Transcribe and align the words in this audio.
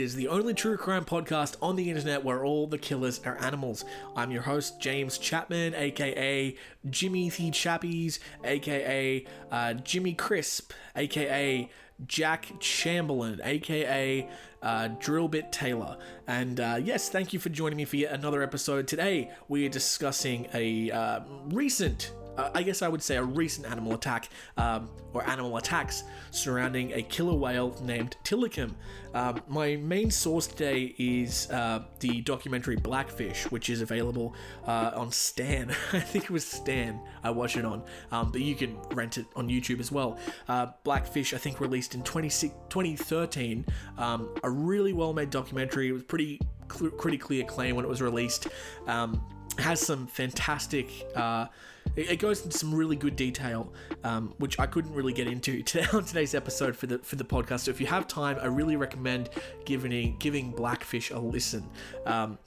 Eaters, 0.00 0.14
the 0.14 0.28
only 0.28 0.54
true 0.54 0.78
crime 0.78 1.04
podcast 1.04 1.56
on 1.60 1.76
the 1.76 1.90
internet 1.90 2.24
where 2.24 2.42
all 2.42 2.66
the 2.66 2.78
killers 2.78 3.20
are 3.26 3.36
animals. 3.38 3.84
I'm 4.16 4.30
your 4.30 4.40
host, 4.40 4.80
James 4.80 5.18
Chapman, 5.18 5.74
aka 5.74 6.56
Jimmy 6.88 7.28
the 7.28 7.50
Chappies, 7.50 8.18
aka 8.42 9.26
uh, 9.50 9.74
Jimmy 9.74 10.14
Crisp, 10.14 10.72
aka 10.96 11.68
Jack 12.06 12.50
Chamberlain, 12.60 13.42
aka 13.44 14.26
uh, 14.62 14.88
Drillbit 14.98 15.52
Taylor. 15.52 15.98
And 16.26 16.60
uh, 16.60 16.78
yes, 16.82 17.10
thank 17.10 17.34
you 17.34 17.38
for 17.38 17.50
joining 17.50 17.76
me 17.76 17.84
for 17.84 17.96
yet 17.96 18.12
another 18.12 18.42
episode. 18.42 18.88
Today, 18.88 19.30
we 19.48 19.66
are 19.66 19.70
discussing 19.70 20.48
a 20.54 20.90
uh, 20.90 21.20
recent 21.50 22.14
I 22.36 22.62
guess 22.62 22.82
I 22.82 22.88
would 22.88 23.02
say 23.02 23.16
a 23.16 23.22
recent 23.22 23.66
animal 23.66 23.94
attack 23.94 24.28
um, 24.56 24.88
or 25.12 25.28
animal 25.28 25.56
attacks 25.56 26.04
surrounding 26.30 26.92
a 26.92 27.02
killer 27.02 27.34
whale 27.34 27.76
named 27.82 28.16
Tilikum. 28.24 28.74
Um, 29.14 29.40
my 29.48 29.76
main 29.76 30.10
source 30.10 30.46
today 30.46 30.94
is 30.98 31.50
uh, 31.50 31.82
the 31.98 32.20
documentary 32.20 32.76
Blackfish, 32.76 33.50
which 33.50 33.68
is 33.68 33.80
available 33.80 34.34
uh, 34.66 34.92
on 34.94 35.10
Stan. 35.10 35.70
I 35.92 36.00
think 36.00 36.24
it 36.24 36.30
was 36.30 36.46
Stan 36.46 37.00
I 37.24 37.30
watched 37.30 37.56
it 37.56 37.64
on, 37.64 37.82
um, 38.12 38.30
but 38.30 38.40
you 38.40 38.54
can 38.54 38.78
rent 38.92 39.18
it 39.18 39.26
on 39.34 39.48
YouTube 39.48 39.80
as 39.80 39.90
well. 39.90 40.18
Uh, 40.48 40.68
Blackfish, 40.84 41.34
I 41.34 41.38
think, 41.38 41.60
released 41.60 41.94
in 41.94 42.02
2013. 42.02 43.66
Um, 43.98 44.34
a 44.44 44.50
really 44.50 44.92
well 44.92 45.12
made 45.12 45.30
documentary. 45.30 45.88
It 45.88 45.92
was 45.92 46.04
pretty 46.04 46.40
cl- 46.72 46.90
critically 46.92 47.40
acclaimed 47.40 47.76
when 47.76 47.84
it 47.84 47.88
was 47.88 48.00
released. 48.00 48.48
Um, 48.86 49.20
has 49.58 49.80
some 49.80 50.06
fantastic 50.06 50.88
uh, 51.16 51.46
it, 51.96 52.18
goes 52.18 52.44
into 52.44 52.56
some 52.56 52.74
really 52.74 52.96
good 52.96 53.16
detail, 53.16 53.72
um, 54.04 54.34
which 54.38 54.58
I 54.58 54.66
couldn't 54.66 54.94
really 54.94 55.12
get 55.12 55.26
into 55.26 55.62
today 55.64 55.86
on 55.92 56.04
today's 56.04 56.34
episode 56.34 56.76
for 56.76 56.86
the 56.86 56.98
for 56.98 57.16
the 57.16 57.24
podcast. 57.24 57.60
So 57.60 57.70
if 57.70 57.80
you 57.80 57.86
have 57.86 58.06
time, 58.06 58.38
I 58.40 58.46
really 58.46 58.76
recommend 58.76 59.30
giving 59.64 60.16
giving 60.18 60.50
Blackfish 60.50 61.10
a 61.10 61.18
listen. 61.18 61.68
Um, 62.06 62.38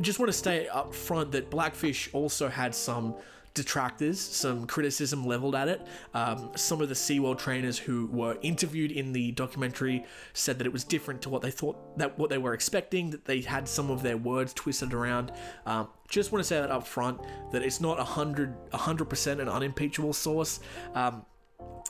just 0.00 0.18
want 0.18 0.30
to 0.30 0.36
stay 0.36 0.68
up 0.68 0.94
front 0.94 1.32
that 1.32 1.50
Blackfish 1.50 2.10
also 2.12 2.48
had 2.48 2.74
some 2.74 3.14
detractors, 3.54 4.18
some 4.20 4.66
criticism 4.66 5.26
leveled 5.26 5.54
at 5.54 5.68
it. 5.68 5.86
Um, 6.14 6.50
some 6.56 6.80
of 6.80 6.88
the 6.88 6.94
SeaWorld 6.94 7.38
trainers 7.38 7.78
who 7.78 8.06
were 8.06 8.38
interviewed 8.42 8.92
in 8.92 9.12
the 9.12 9.32
documentary 9.32 10.04
said 10.32 10.58
that 10.58 10.66
it 10.66 10.72
was 10.72 10.84
different 10.84 11.22
to 11.22 11.30
what 11.30 11.42
they 11.42 11.50
thought 11.50 11.98
that 11.98 12.18
what 12.18 12.30
they 12.30 12.38
were 12.38 12.54
expecting, 12.54 13.10
that 13.10 13.24
they 13.24 13.40
had 13.40 13.68
some 13.68 13.90
of 13.90 14.02
their 14.02 14.16
words 14.16 14.52
twisted 14.52 14.94
around. 14.94 15.32
Um, 15.66 15.88
just 16.08 16.32
want 16.32 16.42
to 16.42 16.46
say 16.46 16.60
that 16.60 16.70
up 16.70 16.86
front 16.86 17.20
that 17.52 17.62
it's 17.62 17.80
not 17.80 17.98
a 17.98 18.04
hundred 18.04 18.54
hundred 18.72 19.06
percent 19.06 19.40
an 19.40 19.48
unimpeachable 19.48 20.12
source. 20.12 20.60
Um, 20.94 21.24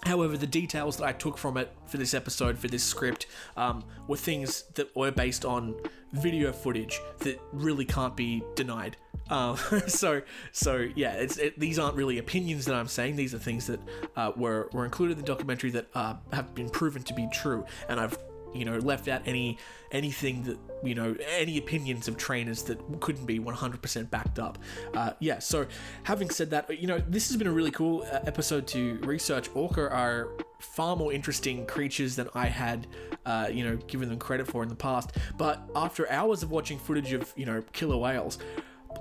However, 0.05 0.37
the 0.37 0.49
details 0.49 0.97
that 0.97 1.05
I 1.05 1.13
took 1.13 1.39
from 1.39 1.57
it 1.57 1.73
for 1.87 1.97
this 1.97 2.13
episode, 2.13 2.59
for 2.59 2.67
this 2.67 2.83
script, 2.83 3.27
um, 3.57 3.85
were 4.09 4.17
things 4.17 4.65
that 4.75 4.95
were 4.97 5.13
based 5.13 5.45
on 5.45 5.77
video 6.13 6.53
footage 6.53 7.01
that 7.21 7.41
really 7.53 7.85
can't 7.85 8.17
be 8.17 8.43
denied. 8.57 8.97
Uh, 9.31 9.57
so, 9.87 10.23
so 10.53 10.87
yeah, 10.95 11.15
it, 11.15 11.59
these 11.59 11.79
aren't 11.79 11.97
really 11.97 12.19
opinions 12.19 12.65
that 12.67 12.75
I'm 12.75 12.89
saying. 12.89 13.17
These 13.17 13.35
are 13.35 13.39
things 13.39 13.67
that 13.67 13.81
uh, 14.17 14.33
were 14.37 14.69
were 14.73 14.85
included 14.85 15.13
in 15.13 15.25
the 15.25 15.27
documentary 15.27 15.71
that 15.71 15.89
uh, 15.95 16.15
have 16.33 16.55
been 16.55 16.71
proven 16.71 17.03
to 17.05 17.15
be 17.15 17.29
true, 17.33 17.65
and 17.89 17.99
I've 17.99 18.17
you 18.55 18.65
know 18.65 18.79
left 18.79 19.09
out 19.09 19.23
any 19.27 19.59
anything 19.91 20.43
that 20.43 20.59
you 20.83 20.95
know 20.95 21.17
any 21.29 21.59
opinions 21.59 22.09
of 22.09 22.17
trainers 22.17 22.63
that 22.65 22.79
couldn't 23.01 23.27
be 23.27 23.39
100% 23.39 24.11
backed 24.11 24.39
up. 24.39 24.59
Uh, 24.95 25.13
yeah 25.21 25.39
so 25.39 25.67
having 26.03 26.31
said 26.31 26.51
that 26.51 26.81
you 26.81 26.87
know 26.87 27.03
this 27.09 27.29
has 27.29 27.37
been 27.37 27.47
a 27.47 27.53
really 27.53 27.71
cool 27.71 28.03
uh, 28.11 28.21
episode 28.25 28.67
to 28.69 28.99
research. 29.03 29.49
Orca 29.55 29.89
are 29.91 30.29
far 30.59 30.95
more 30.97 31.13
interesting 31.13 31.67
creatures 31.67 32.15
than 32.15 32.29
i 32.35 32.47
had 32.47 32.87
uh, 33.27 33.49
you 33.51 33.65
know 33.65 33.77
given 33.89 34.09
them 34.09 34.19
credit 34.19 34.47
for 34.47 34.63
in 34.63 34.69
the 34.69 34.75
past. 34.75 35.17
But 35.37 35.63
after 35.75 36.09
hours 36.11 36.43
of 36.43 36.51
watching 36.51 36.79
footage 36.79 37.13
of 37.13 37.33
you 37.37 37.47
know 37.47 37.63
killer 37.73 37.97
whales 37.97 38.39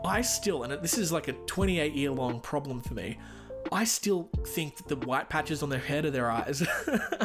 i 0.06 0.22
still 0.22 0.64
and 0.64 0.74
this 0.84 0.98
is 0.98 1.12
like 1.12 1.28
a 1.28 1.34
28 1.34 1.94
year 1.94 2.12
long 2.12 2.40
problem 2.40 2.82
for 2.82 2.94
me 2.94 3.18
I 3.72 3.84
still 3.84 4.30
think 4.48 4.78
that 4.78 4.88
the 4.88 4.96
white 5.08 5.30
patches 5.30 5.64
on 5.64 5.70
their 5.70 5.80
head 5.80 6.06
are 6.06 6.12
their 6.12 6.32
eyes. 6.32 6.66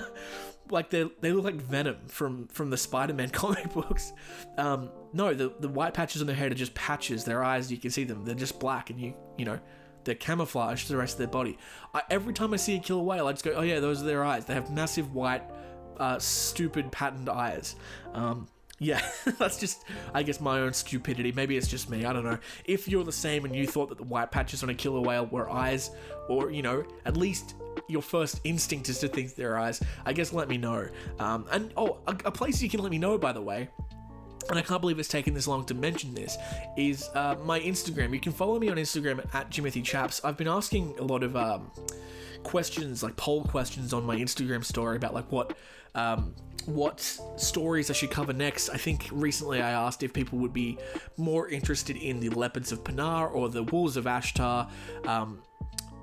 like 0.71 0.91
they 0.91 1.09
they 1.21 1.33
look 1.33 1.45
like 1.45 1.55
Venom 1.55 1.97
from 2.09 2.49
from 2.49 2.71
the 2.71 2.77
Spider-Man 2.77 3.31
comic 3.33 3.73
books. 3.73 4.13
Um, 4.59 4.91
no, 5.13 5.35
the 5.35 5.53
the 5.61 5.69
white 5.69 5.95
patches 5.95 6.21
on 6.21 6.27
their 6.27 6.37
head 6.37 6.53
are 6.53 6.57
just 6.57 6.75
patches. 6.75 7.25
Their 7.25 7.43
eyes, 7.43 7.71
you 7.71 7.79
can 7.79 7.91
see 7.91 8.05
them. 8.05 8.25
They're 8.25 8.35
just 8.35 8.59
black, 8.61 8.91
and 8.91 9.01
you 9.01 9.15
you 9.37 9.45
know 9.45 9.59
they're 10.05 10.15
camouflaged 10.15 10.87
to 10.87 10.93
the 10.93 10.99
rest 10.99 11.15
of 11.15 11.19
their 11.19 11.27
body. 11.29 11.59
I, 11.93 12.03
every 12.11 12.33
time 12.33 12.55
I 12.55 12.57
see 12.57 12.77
a 12.77 12.81
killer 12.81 13.03
whale, 13.03 13.27
I 13.27 13.33
just 13.33 13.45
go, 13.45 13.53
oh 13.53 13.63
yeah, 13.63 13.81
those 13.81 14.03
are 14.03 14.07
their 14.07 14.25
eyes. 14.25 14.45
They 14.45 14.55
have 14.55 14.71
massive 14.71 15.13
white, 15.13 15.43
uh, 15.99 16.21
stupid 16.21 16.93
patterned 16.93 17.29
eyes. 17.29 17.75
Um, 18.15 18.47
yeah, 18.79 19.01
that's 19.39 19.59
just, 19.59 19.85
I 20.15 20.23
guess, 20.23 20.41
my 20.41 20.61
own 20.61 20.73
stupidity. 20.73 21.33
Maybe 21.33 21.57
it's 21.57 21.69
just 21.69 21.89
me. 21.89 22.05
I 22.05 22.13
don't 22.13 22.25
know. 22.25 22.39
If 22.65 22.89
you're 22.89 23.05
the 23.05 23.13
same 23.13 23.45
and 23.45 23.55
you 23.55 23.67
thought 23.67 23.89
that 23.89 23.99
the 23.99 24.05
white 24.05 24.31
patches 24.31 24.63
on 24.63 24.69
a 24.69 24.75
killer 24.75 25.01
whale 25.01 25.27
were 25.27 25.51
eyes, 25.51 25.91
or, 26.29 26.51
you 26.51 26.63
know, 26.63 26.85
at 27.05 27.17
least 27.17 27.55
your 27.89 28.03
first 28.03 28.41
instinct 28.45 28.89
is 28.89 28.99
to 28.99 29.09
think 29.09 29.35
they're 29.35 29.59
eyes, 29.59 29.83
I 30.05 30.13
guess 30.13 30.33
let 30.33 30.49
me 30.49 30.59
know. 30.59 30.89
Um, 31.19 31.47
and 31.51 31.73
oh, 31.77 31.99
a, 32.07 32.17
a, 32.27 32.31
place 32.31 32.61
you 32.61 32.69
can 32.69 32.81
let 32.81 32.91
me 32.91 32.99
know, 32.99 33.17
by 33.17 33.33
the 33.33 33.43
way. 33.43 33.69
And 34.49 34.59
I 34.59 34.63
can't 34.63 34.81
believe 34.81 34.99
it's 34.99 35.09
taken 35.09 35.35
this 35.35 35.49
long 35.49 35.65
to 35.67 35.75
mention 35.75 36.15
this. 36.15 36.37
Is 36.77 37.09
uh, 37.15 37.37
my 37.45 37.59
Instagram? 37.61 38.13
You 38.13 38.21
can 38.21 38.33
follow 38.33 38.59
me 38.59 38.69
on 38.69 38.77
Instagram 38.77 39.19
at 39.35 39.51
Jimothy 39.51 39.83
Chaps. 39.83 40.21
I've 40.25 40.37
been 40.37 40.49
asking 40.49 40.95
a 40.99 41.03
lot 41.03 41.25
of 41.25 41.35
um, 41.37 41.71
questions, 42.45 43.03
like 43.03 43.17
poll 43.17 43.43
questions, 43.45 43.93
on 43.93 44.05
my 44.05 44.17
Instagram 44.17 44.65
story 44.65 44.97
about 44.97 45.15
like 45.15 45.33
what 45.33 45.57
um, 45.97 46.35
what 46.67 47.01
stories 47.37 47.91
I 47.91 47.93
should 47.93 48.11
cover 48.11 48.33
next. 48.33 48.69
I 48.71 48.77
think 48.77 49.09
recently 49.13 49.63
I 49.63 49.71
asked 49.71 50.03
if 50.03 50.13
people 50.13 50.39
would 50.39 50.53
be 50.53 50.79
more 51.17 51.49
interested 51.49 51.97
in 51.97 52.21
the 52.21 52.29
leopards 52.31 52.73
of 52.73 52.85
Panar 52.85 53.33
or 53.33 53.49
the 53.49 53.63
wolves 53.63 53.97
of 53.97 54.05
Ashtar. 54.05 54.69
Um, 55.07 55.43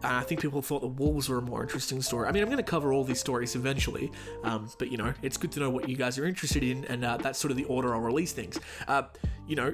I 0.04 0.22
think 0.22 0.42
people 0.42 0.62
thought 0.62 0.82
the 0.82 0.88
wolves 0.88 1.30
were 1.30 1.38
a 1.38 1.42
more 1.42 1.64
interesting 1.64 2.02
story. 2.02 2.28
I 2.28 2.32
mean, 2.32 2.44
I'm 2.44 2.50
going 2.50 2.58
to 2.58 2.64
cover 2.64 2.92
all 2.92 3.04
these 3.04 3.20
stories 3.20 3.56
eventually, 3.56 4.12
um, 4.44 4.70
but 4.78 4.92
you 4.92 4.98
know, 4.98 5.14
it's 5.22 5.38
good 5.38 5.52
to 5.54 5.60
know 5.62 5.70
what 5.70 5.88
you 5.88 5.96
guys 5.96 6.18
are 6.18 6.26
interested 6.26 6.62
in, 6.64 6.84
and 6.86 7.06
uh, 7.06 7.18
that's 7.18 7.40
sort 7.40 7.52
of 7.52 7.58
the 7.58 7.64
order 7.66 7.96
I'll 7.96 8.02
release 8.02 8.34
things. 8.34 8.60
Uh, 8.88 9.04
you 9.48 9.56
know, 9.56 9.74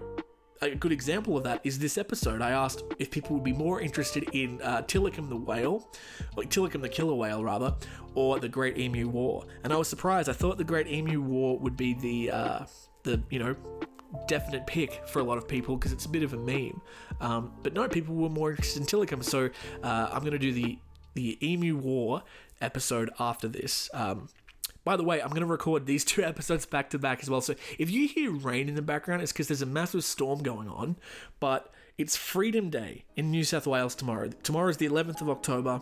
a 0.62 0.76
good 0.76 0.92
example 0.92 1.38
of 1.38 1.44
that 1.44 1.62
is 1.64 1.80
this 1.80 1.98
episode. 1.98 2.42
I 2.42 2.52
asked 2.52 2.84
if 3.00 3.12
people 3.12 3.36
would 3.36 3.44
be 3.44 3.54
more 3.54 3.82
interested 3.82 4.24
in 4.34 4.62
uh, 4.62 4.82
Tilikum 4.84 5.30
the 5.30 5.36
whale, 5.36 5.90
like 6.36 6.50
Tilikum 6.50 6.82
the 6.82 6.90
killer 6.90 7.16
whale 7.16 7.44
rather, 7.44 7.76
or 8.16 8.40
the 8.40 8.50
Great 8.50 8.78
Emu 8.78 9.08
War, 9.08 9.46
and 9.64 9.72
I 9.72 9.78
was 9.78 9.88
surprised. 9.88 10.30
I 10.30 10.34
thought 10.34 10.58
the 10.58 10.64
Great 10.64 10.88
Emu 10.88 11.22
War 11.22 11.58
would 11.60 11.78
be 11.78 11.94
the 11.94 12.32
uh, 12.32 12.66
the 13.04 13.22
you 13.30 13.40
know 13.40 13.56
definite 14.28 14.66
pick 14.66 15.08
for 15.08 15.20
a 15.20 15.24
lot 15.24 15.38
of 15.38 15.48
people 15.48 15.78
because 15.78 15.92
it's 15.92 16.06
a 16.06 16.10
bit 16.10 16.24
of 16.24 16.34
a 16.34 16.38
meme. 16.38 16.82
Um, 17.22 17.54
but 17.64 17.74
no, 17.74 17.88
people 17.88 18.16
were 18.16 18.30
more 18.30 18.50
interested 18.52 18.82
in 18.82 18.88
Tilikum, 18.88 19.24
so 19.24 19.50
uh, 19.84 20.10
I'm 20.12 20.22
going 20.22 20.34
to 20.34 20.40
do 20.40 20.52
the 20.52 20.78
the 21.14 21.38
Emu 21.46 21.78
War 21.78 22.24
episode 22.62 23.10
after 23.20 23.48
this. 23.48 23.90
Um, 23.94 24.30
by 24.90 24.98
the 24.98 25.04
way, 25.04 25.22
I'm 25.22 25.30
going 25.30 25.42
to 25.42 25.46
record 25.46 25.86
these 25.86 26.04
two 26.04 26.24
episodes 26.34 26.66
back 26.66 26.90
to 26.90 26.98
back 26.98 27.20
as 27.22 27.30
well. 27.30 27.42
So 27.42 27.54
if 27.78 27.92
you 27.92 28.08
hear 28.08 28.32
rain 28.32 28.68
in 28.68 28.74
the 28.74 28.82
background, 28.82 29.22
it's 29.22 29.32
because 29.32 29.48
there's 29.48 29.62
a 29.62 29.68
massive 29.68 30.04
storm 30.04 30.42
going 30.42 30.68
on. 30.68 30.96
But 31.40 31.72
it's 32.00 32.16
Freedom 32.16 32.72
Day 32.72 33.04
in 33.16 33.30
New 33.30 33.44
South 33.44 33.68
Wales 33.68 33.94
tomorrow. 33.94 34.32
Tomorrow 34.42 34.70
is 34.70 34.78
the 34.78 34.90
11th 34.90 35.22
of 35.22 35.30
October 35.30 35.80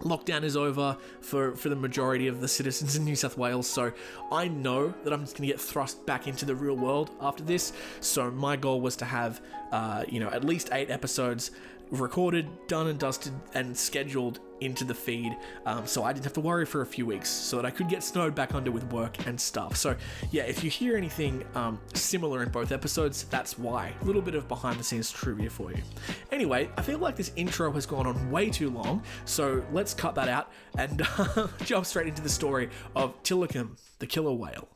lockdown 0.00 0.42
is 0.42 0.56
over 0.56 0.96
for, 1.20 1.54
for 1.54 1.68
the 1.68 1.76
majority 1.76 2.26
of 2.26 2.40
the 2.40 2.48
citizens 2.48 2.96
in 2.96 3.04
New 3.04 3.14
South 3.14 3.38
Wales, 3.38 3.68
so 3.68 3.92
I 4.32 4.48
know 4.48 4.92
that 5.04 5.12
I'm 5.12 5.20
just 5.20 5.36
going 5.36 5.48
to 5.48 5.52
get 5.52 5.60
thrust 5.60 6.04
back 6.04 6.26
into 6.26 6.44
the 6.44 6.54
real 6.54 6.76
world 6.76 7.10
after 7.20 7.44
this. 7.44 7.72
So 8.00 8.30
my 8.30 8.56
goal 8.56 8.80
was 8.80 8.96
to 8.96 9.04
have, 9.04 9.40
uh, 9.72 10.04
you 10.08 10.20
know, 10.20 10.30
at 10.30 10.44
least 10.44 10.70
eight 10.72 10.90
episodes 10.90 11.52
recorded, 11.90 12.48
done 12.66 12.88
and 12.88 12.98
dusted, 12.98 13.32
and 13.54 13.76
scheduled 13.76 14.40
into 14.60 14.84
the 14.84 14.94
feed 14.94 15.36
um, 15.66 15.86
so 15.86 16.04
I 16.04 16.12
didn't 16.12 16.24
have 16.24 16.32
to 16.34 16.40
worry 16.40 16.64
for 16.64 16.82
a 16.82 16.86
few 16.86 17.04
weeks 17.06 17.28
so 17.28 17.56
that 17.56 17.66
I 17.66 17.70
could 17.70 17.88
get 17.88 18.02
snowed 18.02 18.34
back 18.34 18.54
under 18.54 18.70
with 18.70 18.84
work 18.92 19.26
and 19.26 19.40
stuff. 19.40 19.76
So, 19.76 19.96
yeah, 20.30 20.44
if 20.44 20.64
you 20.64 20.70
hear 20.70 20.96
anything 20.96 21.44
um, 21.54 21.80
similar 21.92 22.42
in 22.42 22.50
both 22.50 22.72
episodes, 22.72 23.24
that's 23.24 23.58
why. 23.58 23.92
A 24.00 24.04
little 24.04 24.22
bit 24.22 24.34
of 24.34 24.48
behind 24.48 24.78
the 24.78 24.84
scenes 24.84 25.10
trivia 25.10 25.50
for 25.50 25.72
you. 25.72 25.82
Anyway, 26.32 26.70
I 26.76 26.82
feel 26.82 26.98
like 26.98 27.16
this 27.16 27.32
intro 27.36 27.72
has 27.72 27.86
gone 27.86 28.06
on 28.06 28.30
way 28.30 28.50
too 28.50 28.70
long, 28.70 29.02
so 29.24 29.64
let's 29.72 29.94
cut 29.94 30.14
that 30.14 30.28
out 30.28 30.50
and 30.78 31.02
uh, 31.18 31.48
jump 31.64 31.86
straight 31.86 32.06
into 32.06 32.22
the 32.22 32.28
story 32.28 32.70
of 32.96 33.20
Tilikum, 33.22 33.78
the 33.98 34.06
killer 34.06 34.32
whale. 34.32 34.68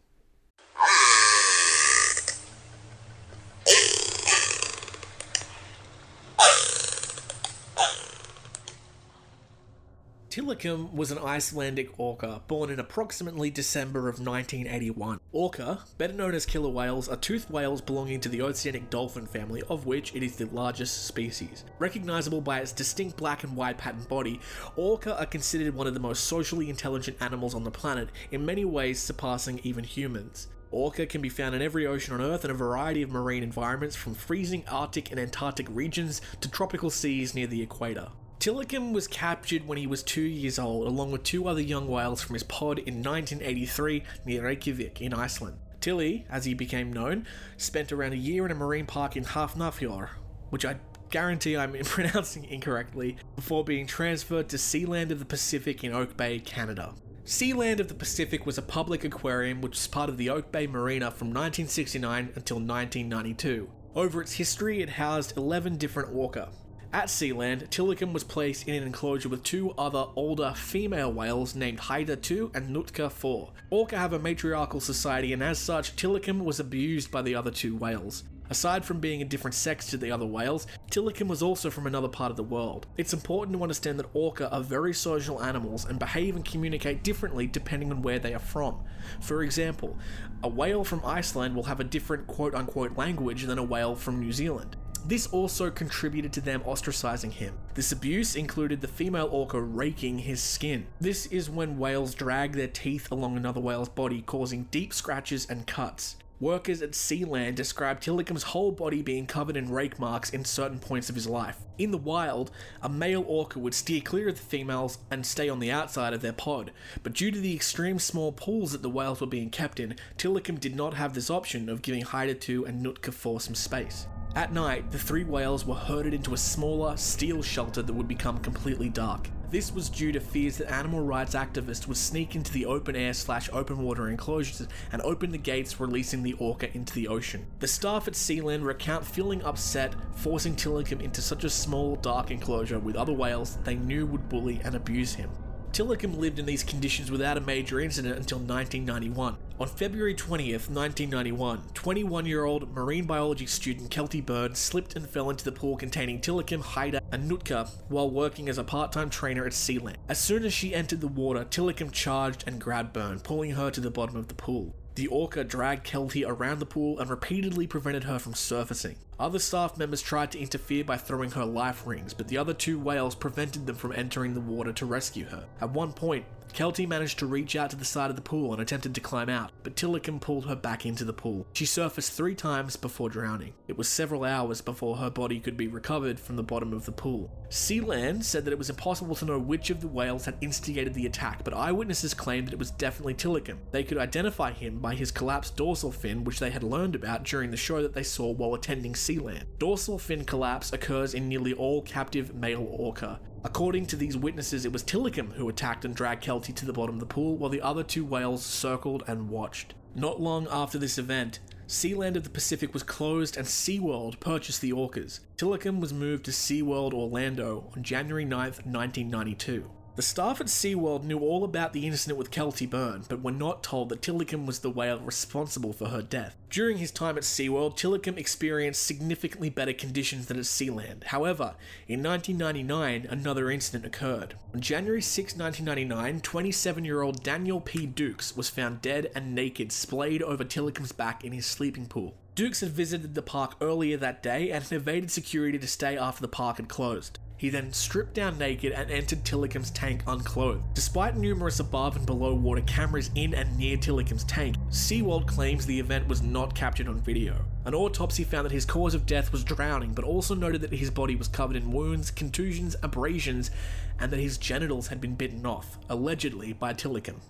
Tilikum 10.38 10.92
was 10.92 11.10
an 11.10 11.18
Icelandic 11.18 11.98
orca 11.98 12.42
born 12.46 12.70
in 12.70 12.78
approximately 12.78 13.50
December 13.50 14.08
of 14.08 14.24
1981. 14.24 15.18
Orca, 15.32 15.80
better 15.98 16.12
known 16.12 16.32
as 16.32 16.46
killer 16.46 16.68
whales, 16.68 17.08
are 17.08 17.16
toothed 17.16 17.50
whales 17.50 17.80
belonging 17.80 18.20
to 18.20 18.28
the 18.28 18.42
oceanic 18.42 18.88
dolphin 18.88 19.26
family, 19.26 19.64
of 19.68 19.84
which 19.84 20.14
it 20.14 20.22
is 20.22 20.36
the 20.36 20.44
largest 20.46 21.08
species. 21.08 21.64
Recognizable 21.80 22.40
by 22.40 22.60
its 22.60 22.70
distinct 22.70 23.16
black 23.16 23.42
and 23.42 23.56
white 23.56 23.78
patterned 23.78 24.08
body, 24.08 24.40
orca 24.76 25.18
are 25.18 25.26
considered 25.26 25.74
one 25.74 25.88
of 25.88 25.94
the 25.94 25.98
most 25.98 26.26
socially 26.26 26.70
intelligent 26.70 27.16
animals 27.20 27.52
on 27.52 27.64
the 27.64 27.72
planet, 27.72 28.08
in 28.30 28.46
many 28.46 28.64
ways 28.64 29.00
surpassing 29.00 29.58
even 29.64 29.82
humans. 29.82 30.46
Orca 30.70 31.04
can 31.06 31.20
be 31.20 31.28
found 31.28 31.56
in 31.56 31.62
every 31.62 31.84
ocean 31.84 32.14
on 32.14 32.20
Earth 32.20 32.44
in 32.44 32.52
a 32.52 32.54
variety 32.54 33.02
of 33.02 33.10
marine 33.10 33.42
environments 33.42 33.96
from 33.96 34.14
freezing 34.14 34.62
Arctic 34.68 35.10
and 35.10 35.18
Antarctic 35.18 35.66
regions 35.68 36.20
to 36.40 36.48
tropical 36.48 36.90
seas 36.90 37.34
near 37.34 37.48
the 37.48 37.60
equator. 37.60 38.10
Tilikum 38.48 38.92
was 38.92 39.06
captured 39.06 39.66
when 39.66 39.76
he 39.76 39.86
was 39.86 40.02
two 40.02 40.22
years 40.22 40.58
old, 40.58 40.86
along 40.86 41.10
with 41.10 41.22
two 41.22 41.46
other 41.46 41.60
young 41.60 41.86
whales 41.86 42.22
from 42.22 42.32
his 42.32 42.44
pod 42.44 42.78
in 42.78 43.02
1983 43.02 44.02
near 44.24 44.42
Reykjavik 44.42 45.02
in 45.02 45.12
Iceland. 45.12 45.58
Tilly, 45.82 46.24
as 46.30 46.46
he 46.46 46.54
became 46.54 46.90
known, 46.90 47.26
spent 47.58 47.92
around 47.92 48.14
a 48.14 48.16
year 48.16 48.46
in 48.46 48.50
a 48.50 48.54
marine 48.54 48.86
park 48.86 49.18
in 49.18 49.24
Hafnarfjord, 49.24 50.08
which 50.48 50.64
I 50.64 50.76
guarantee 51.10 51.58
I'm 51.58 51.72
pronouncing 51.84 52.44
incorrectly, 52.44 53.18
before 53.36 53.64
being 53.64 53.86
transferred 53.86 54.48
to 54.48 54.56
Sealand 54.56 55.10
of 55.10 55.18
the 55.18 55.26
Pacific 55.26 55.84
in 55.84 55.92
Oak 55.92 56.16
Bay, 56.16 56.38
Canada. 56.38 56.94
Sealand 57.26 57.80
of 57.80 57.88
the 57.88 57.94
Pacific 57.94 58.46
was 58.46 58.56
a 58.56 58.62
public 58.62 59.04
aquarium 59.04 59.60
which 59.60 59.72
was 59.72 59.88
part 59.88 60.08
of 60.08 60.16
the 60.16 60.30
Oak 60.30 60.50
Bay 60.50 60.66
Marina 60.66 61.10
from 61.10 61.28
1969 61.28 62.32
until 62.34 62.56
1992. 62.56 63.68
Over 63.94 64.22
its 64.22 64.32
history, 64.32 64.80
it 64.80 64.88
housed 64.88 65.36
11 65.36 65.76
different 65.76 66.14
orca. 66.14 66.48
At 66.90 67.08
Sealand, 67.08 67.68
Tilikum 67.68 68.14
was 68.14 68.24
placed 68.24 68.66
in 68.66 68.74
an 68.74 68.82
enclosure 68.82 69.28
with 69.28 69.42
two 69.42 69.72
other 69.76 70.06
older 70.16 70.54
female 70.56 71.12
whales 71.12 71.54
named 71.54 71.80
Haida 71.80 72.16
2 72.16 72.52
and 72.54 72.70
Nootka 72.70 73.10
4. 73.10 73.50
Orca 73.68 73.98
have 73.98 74.14
a 74.14 74.18
matriarchal 74.18 74.80
society, 74.80 75.34
and 75.34 75.42
as 75.42 75.58
such, 75.58 75.96
Tilikum 75.96 76.44
was 76.44 76.58
abused 76.58 77.10
by 77.10 77.20
the 77.20 77.34
other 77.34 77.50
two 77.50 77.76
whales. 77.76 78.24
Aside 78.48 78.86
from 78.86 79.00
being 79.00 79.20
a 79.20 79.26
different 79.26 79.54
sex 79.54 79.88
to 79.88 79.98
the 79.98 80.10
other 80.10 80.24
whales, 80.24 80.66
Tilikum 80.90 81.28
was 81.28 81.42
also 81.42 81.68
from 81.68 81.86
another 81.86 82.08
part 82.08 82.30
of 82.30 82.38
the 82.38 82.42
world. 82.42 82.86
It's 82.96 83.12
important 83.12 83.54
to 83.58 83.62
understand 83.62 83.98
that 83.98 84.08
orca 84.14 84.50
are 84.50 84.62
very 84.62 84.94
social 84.94 85.42
animals 85.42 85.84
and 85.84 85.98
behave 85.98 86.36
and 86.36 86.44
communicate 86.44 87.02
differently 87.02 87.46
depending 87.46 87.92
on 87.92 88.00
where 88.00 88.18
they 88.18 88.32
are 88.32 88.38
from. 88.38 88.82
For 89.20 89.42
example, 89.42 89.98
a 90.42 90.48
whale 90.48 90.84
from 90.84 91.04
Iceland 91.04 91.54
will 91.54 91.64
have 91.64 91.80
a 91.80 91.84
different 91.84 92.26
quote 92.26 92.54
unquote 92.54 92.96
language 92.96 93.42
than 93.42 93.58
a 93.58 93.62
whale 93.62 93.94
from 93.94 94.20
New 94.20 94.32
Zealand. 94.32 94.76
This 95.08 95.26
also 95.28 95.70
contributed 95.70 96.34
to 96.34 96.42
them 96.42 96.60
ostracizing 96.66 97.32
him. 97.32 97.54
This 97.72 97.92
abuse 97.92 98.36
included 98.36 98.82
the 98.82 98.88
female 98.88 99.30
orca 99.32 99.58
raking 99.58 100.18
his 100.18 100.42
skin. 100.42 100.86
This 101.00 101.24
is 101.24 101.48
when 101.48 101.78
whales 101.78 102.14
drag 102.14 102.52
their 102.52 102.68
teeth 102.68 103.10
along 103.10 103.38
another 103.38 103.58
whale's 103.58 103.88
body, 103.88 104.20
causing 104.20 104.64
deep 104.64 104.92
scratches 104.92 105.48
and 105.48 105.66
cuts. 105.66 106.16
Workers 106.40 106.82
at 106.82 106.90
Sealand 106.90 107.54
described 107.54 108.02
Tilikum's 108.02 108.42
whole 108.42 108.70
body 108.70 109.00
being 109.00 109.26
covered 109.26 109.56
in 109.56 109.72
rake 109.72 109.98
marks 109.98 110.28
in 110.28 110.44
certain 110.44 110.78
points 110.78 111.08
of 111.08 111.14
his 111.14 111.26
life. 111.26 111.56
In 111.78 111.90
the 111.90 111.96
wild, 111.96 112.50
a 112.82 112.90
male 112.90 113.24
orca 113.26 113.58
would 113.58 113.72
steer 113.72 114.02
clear 114.02 114.28
of 114.28 114.36
the 114.36 114.42
females 114.42 114.98
and 115.10 115.24
stay 115.24 115.48
on 115.48 115.58
the 115.58 115.72
outside 115.72 116.12
of 116.12 116.20
their 116.20 116.34
pod, 116.34 116.70
but 117.02 117.14
due 117.14 117.30
to 117.30 117.40
the 117.40 117.54
extreme 117.54 117.98
small 117.98 118.30
pools 118.30 118.72
that 118.72 118.82
the 118.82 118.90
whales 118.90 119.22
were 119.22 119.26
being 119.26 119.48
kept 119.48 119.80
in, 119.80 119.96
Tilikum 120.18 120.60
did 120.60 120.76
not 120.76 120.92
have 120.92 121.14
this 121.14 121.30
option 121.30 121.70
of 121.70 121.80
giving 121.80 122.02
Haida 122.02 122.36
II 122.46 122.66
and 122.66 122.82
Nootka 122.82 123.08
IV 123.08 123.40
some 123.40 123.54
space. 123.54 124.06
At 124.34 124.52
night, 124.52 124.90
the 124.90 124.98
three 124.98 125.24
whales 125.24 125.66
were 125.66 125.74
herded 125.74 126.14
into 126.14 126.34
a 126.34 126.38
smaller, 126.38 126.96
steel 126.96 127.42
shelter 127.42 127.82
that 127.82 127.92
would 127.92 128.06
become 128.06 128.38
completely 128.38 128.88
dark. 128.88 129.28
This 129.50 129.72
was 129.72 129.88
due 129.88 130.12
to 130.12 130.20
fears 130.20 130.58
that 130.58 130.70
animal 130.70 131.00
rights 131.00 131.34
activists 131.34 131.88
would 131.88 131.96
sneak 131.96 132.36
into 132.36 132.52
the 132.52 132.66
open 132.66 132.94
air 132.94 133.14
slash 133.14 133.48
open 133.50 133.78
water 133.78 134.08
enclosures 134.08 134.68
and 134.92 135.00
open 135.02 135.32
the 135.32 135.38
gates, 135.38 135.80
releasing 135.80 136.22
the 136.22 136.34
orca 136.34 136.72
into 136.76 136.92
the 136.92 137.08
ocean. 137.08 137.46
The 137.60 137.66
staff 137.66 138.06
at 138.06 138.14
Sealand 138.14 138.64
recount 138.64 139.06
feeling 139.06 139.42
upset 139.42 139.94
forcing 140.16 140.54
Tilikum 140.54 141.00
into 141.00 141.22
such 141.22 141.44
a 141.44 141.50
small, 141.50 141.96
dark 141.96 142.30
enclosure 142.30 142.78
with 142.78 142.94
other 142.94 143.14
whales 143.14 143.56
they 143.64 143.74
knew 143.74 144.04
would 144.04 144.28
bully 144.28 144.60
and 144.62 144.74
abuse 144.74 145.14
him. 145.14 145.30
Tilikum 145.78 146.18
lived 146.18 146.40
in 146.40 146.46
these 146.46 146.64
conditions 146.64 147.08
without 147.08 147.36
a 147.36 147.40
major 147.40 147.78
incident 147.78 148.16
until 148.16 148.38
1991. 148.38 149.36
On 149.60 149.68
February 149.68 150.12
20th, 150.12 150.68
1991, 150.68 151.62
21 151.72 152.26
year 152.26 152.44
old 152.44 152.74
marine 152.74 153.04
biology 153.04 153.46
student 153.46 153.88
Keltie 153.88 154.26
Byrne 154.26 154.56
slipped 154.56 154.96
and 154.96 155.08
fell 155.08 155.30
into 155.30 155.44
the 155.44 155.52
pool 155.52 155.76
containing 155.76 156.20
Tilikum, 156.20 156.62
Haida, 156.62 157.00
and 157.12 157.28
Nootka 157.28 157.70
while 157.90 158.10
working 158.10 158.48
as 158.48 158.58
a 158.58 158.64
part 158.64 158.90
time 158.90 159.08
trainer 159.08 159.46
at 159.46 159.52
Sealand. 159.52 159.94
As 160.08 160.18
soon 160.18 160.44
as 160.44 160.52
she 160.52 160.74
entered 160.74 161.00
the 161.00 161.06
water, 161.06 161.44
Tilikum 161.44 161.92
charged 161.92 162.42
and 162.48 162.60
grabbed 162.60 162.92
Byrne, 162.92 163.20
pulling 163.20 163.52
her 163.52 163.70
to 163.70 163.80
the 163.80 163.88
bottom 163.88 164.16
of 164.16 164.26
the 164.26 164.34
pool. 164.34 164.74
The 164.96 165.06
orca 165.06 165.44
dragged 165.44 165.86
Keltie 165.86 166.26
around 166.26 166.58
the 166.58 166.66
pool 166.66 166.98
and 166.98 167.08
repeatedly 167.08 167.68
prevented 167.68 168.02
her 168.02 168.18
from 168.18 168.34
surfacing. 168.34 168.96
Other 169.20 169.40
staff 169.40 169.76
members 169.76 170.00
tried 170.00 170.30
to 170.32 170.38
interfere 170.38 170.84
by 170.84 170.96
throwing 170.96 171.32
her 171.32 171.44
life 171.44 171.86
rings, 171.86 172.14
but 172.14 172.28
the 172.28 172.38
other 172.38 172.54
two 172.54 172.78
whales 172.78 173.16
prevented 173.16 173.66
them 173.66 173.74
from 173.74 173.92
entering 173.92 174.34
the 174.34 174.40
water 174.40 174.72
to 174.74 174.86
rescue 174.86 175.26
her. 175.26 175.44
At 175.60 175.70
one 175.70 175.92
point, 175.92 176.24
Keltie 176.54 176.88
managed 176.88 177.18
to 177.18 177.26
reach 177.26 177.56
out 177.56 177.70
to 177.70 177.76
the 177.76 177.84
side 177.84 178.10
of 178.10 178.16
the 178.16 178.22
pool 178.22 178.52
and 178.52 178.62
attempted 178.62 178.94
to 178.94 179.00
climb 179.00 179.28
out, 179.28 179.52
but 179.62 179.76
Tilikum 179.76 180.20
pulled 180.20 180.46
her 180.46 180.56
back 180.56 180.86
into 180.86 181.04
the 181.04 181.12
pool. 181.12 181.46
She 181.52 181.66
surfaced 181.66 182.12
three 182.12 182.34
times 182.34 182.76
before 182.76 183.08
drowning. 183.08 183.52
It 183.68 183.76
was 183.76 183.88
several 183.88 184.24
hours 184.24 184.60
before 184.60 184.96
her 184.96 185.10
body 185.10 185.40
could 185.40 185.56
be 185.56 185.68
recovered 185.68 186.18
from 186.18 186.36
the 186.36 186.42
bottom 186.42 186.72
of 186.72 186.84
the 186.84 186.92
pool. 186.92 187.30
Sealand 187.50 188.24
said 188.24 188.44
that 188.44 188.52
it 188.52 188.58
was 188.58 188.70
impossible 188.70 189.14
to 189.16 189.24
know 189.24 189.38
which 189.38 189.70
of 189.70 189.80
the 189.80 189.88
whales 189.88 190.24
had 190.24 190.36
instigated 190.40 190.94
the 190.94 191.06
attack, 191.06 191.44
but 191.44 191.54
eyewitnesses 191.54 192.14
claimed 192.14 192.48
that 192.48 192.54
it 192.54 192.58
was 192.58 192.70
definitely 192.72 193.14
Tilikum. 193.14 193.58
They 193.70 193.84
could 193.84 193.98
identify 193.98 194.52
him 194.52 194.80
by 194.80 194.94
his 194.94 195.10
collapsed 195.10 195.56
dorsal 195.56 195.92
fin, 195.92 196.24
which 196.24 196.40
they 196.40 196.50
had 196.50 196.62
learned 196.62 196.94
about 196.94 197.24
during 197.24 197.50
the 197.50 197.56
show 197.56 197.82
that 197.82 197.94
they 197.94 198.02
saw 198.02 198.32
while 198.32 198.54
attending 198.54 198.94
Sealand. 199.08 199.44
Dorsal 199.58 199.98
fin 199.98 200.24
collapse 200.24 200.72
occurs 200.72 201.14
in 201.14 201.28
nearly 201.28 201.54
all 201.54 201.80
captive 201.80 202.34
male 202.34 202.66
orca. 202.70 203.20
According 203.42 203.86
to 203.86 203.96
these 203.96 204.18
witnesses, 204.18 204.66
it 204.66 204.72
was 204.72 204.82
Tilikum 204.82 205.32
who 205.32 205.48
attacked 205.48 205.86
and 205.86 205.94
dragged 205.94 206.22
Keltie 206.22 206.54
to 206.54 206.66
the 206.66 206.72
bottom 206.74 206.96
of 206.96 207.00
the 207.00 207.06
pool 207.06 207.38
while 207.38 207.48
the 207.48 207.62
other 207.62 207.82
two 207.82 208.04
whales 208.04 208.44
circled 208.44 209.04
and 209.06 209.30
watched. 209.30 209.74
Not 209.94 210.20
long 210.20 210.46
after 210.50 210.76
this 210.76 210.98
event, 210.98 211.38
Sealand 211.66 212.16
of 212.16 212.24
the 212.24 212.30
Pacific 212.30 212.74
was 212.74 212.82
closed 212.82 213.36
and 213.36 213.46
SeaWorld 213.46 214.20
purchased 214.20 214.60
the 214.60 214.72
orcas. 214.72 215.20
Tilikum 215.36 215.80
was 215.80 215.92
moved 215.92 216.24
to 216.26 216.30
SeaWorld 216.30 216.92
Orlando 216.92 217.70
on 217.74 217.82
January 217.82 218.24
9, 218.24 218.38
1992. 218.38 219.70
The 219.98 220.02
staff 220.02 220.40
at 220.40 220.46
SeaWorld 220.46 221.02
knew 221.02 221.18
all 221.18 221.42
about 221.42 221.72
the 221.72 221.84
incident 221.84 222.20
with 222.20 222.30
Keltie 222.30 222.70
Byrne, 222.70 223.02
but 223.08 223.20
were 223.20 223.32
not 223.32 223.64
told 223.64 223.88
that 223.88 224.00
Tilikum 224.00 224.46
was 224.46 224.60
the 224.60 224.70
whale 224.70 225.00
responsible 225.00 225.72
for 225.72 225.88
her 225.88 226.02
death. 226.02 226.36
During 226.50 226.78
his 226.78 226.92
time 226.92 227.16
at 227.16 227.24
SeaWorld, 227.24 227.76
Tilikum 227.76 228.16
experienced 228.16 228.84
significantly 228.84 229.50
better 229.50 229.72
conditions 229.72 230.26
than 230.26 230.36
at 230.36 230.44
Sealand. 230.44 231.02
However, 231.02 231.56
in 231.88 232.00
1999, 232.00 233.08
another 233.10 233.50
incident 233.50 233.84
occurred. 233.84 234.36
On 234.54 234.60
January 234.60 235.02
6, 235.02 235.34
1999, 235.34 236.20
27 236.20 236.84
year 236.84 237.02
old 237.02 237.24
Daniel 237.24 237.60
P. 237.60 237.84
Dukes 237.84 238.36
was 238.36 238.48
found 238.48 238.80
dead 238.80 239.10
and 239.16 239.34
naked, 239.34 239.72
splayed 239.72 240.22
over 240.22 240.44
Tilikum's 240.44 240.92
back 240.92 241.24
in 241.24 241.32
his 241.32 241.44
sleeping 241.44 241.86
pool. 241.86 242.14
Dukes 242.36 242.60
had 242.60 242.70
visited 242.70 243.16
the 243.16 243.22
park 243.22 243.56
earlier 243.60 243.96
that 243.96 244.22
day 244.22 244.52
and 244.52 244.62
had 244.62 244.70
evaded 244.70 245.10
security 245.10 245.58
to 245.58 245.66
stay 245.66 245.98
after 245.98 246.22
the 246.22 246.28
park 246.28 246.58
had 246.58 246.68
closed. 246.68 247.18
He 247.38 247.50
then 247.50 247.72
stripped 247.72 248.14
down 248.14 248.36
naked 248.36 248.72
and 248.72 248.90
entered 248.90 249.24
Tilikum's 249.24 249.70
tank 249.70 250.02
unclothed. 250.08 250.74
Despite 250.74 251.16
numerous 251.16 251.60
above 251.60 251.94
and 251.96 252.04
below 252.04 252.34
water 252.34 252.62
cameras 252.62 253.12
in 253.14 253.32
and 253.32 253.56
near 253.56 253.76
Tilikum's 253.76 254.24
tank, 254.24 254.56
SeaWorld 254.70 255.28
claims 255.28 255.64
the 255.64 255.78
event 255.78 256.08
was 256.08 256.20
not 256.20 256.56
captured 256.56 256.88
on 256.88 257.00
video. 257.00 257.44
An 257.64 257.76
autopsy 257.76 258.24
found 258.24 258.44
that 258.44 258.52
his 258.52 258.64
cause 258.64 258.92
of 258.92 259.06
death 259.06 259.30
was 259.30 259.44
drowning, 259.44 259.92
but 259.92 260.04
also 260.04 260.34
noted 260.34 260.60
that 260.62 260.72
his 260.72 260.90
body 260.90 261.14
was 261.14 261.28
covered 261.28 261.54
in 261.54 261.70
wounds, 261.70 262.10
contusions, 262.10 262.74
abrasions, 262.82 263.52
and 264.00 264.10
that 264.10 264.18
his 264.18 264.36
genitals 264.36 264.88
had 264.88 265.00
been 265.00 265.14
bitten 265.14 265.46
off, 265.46 265.78
allegedly 265.88 266.52
by 266.52 266.74
Tilikum. 266.74 267.20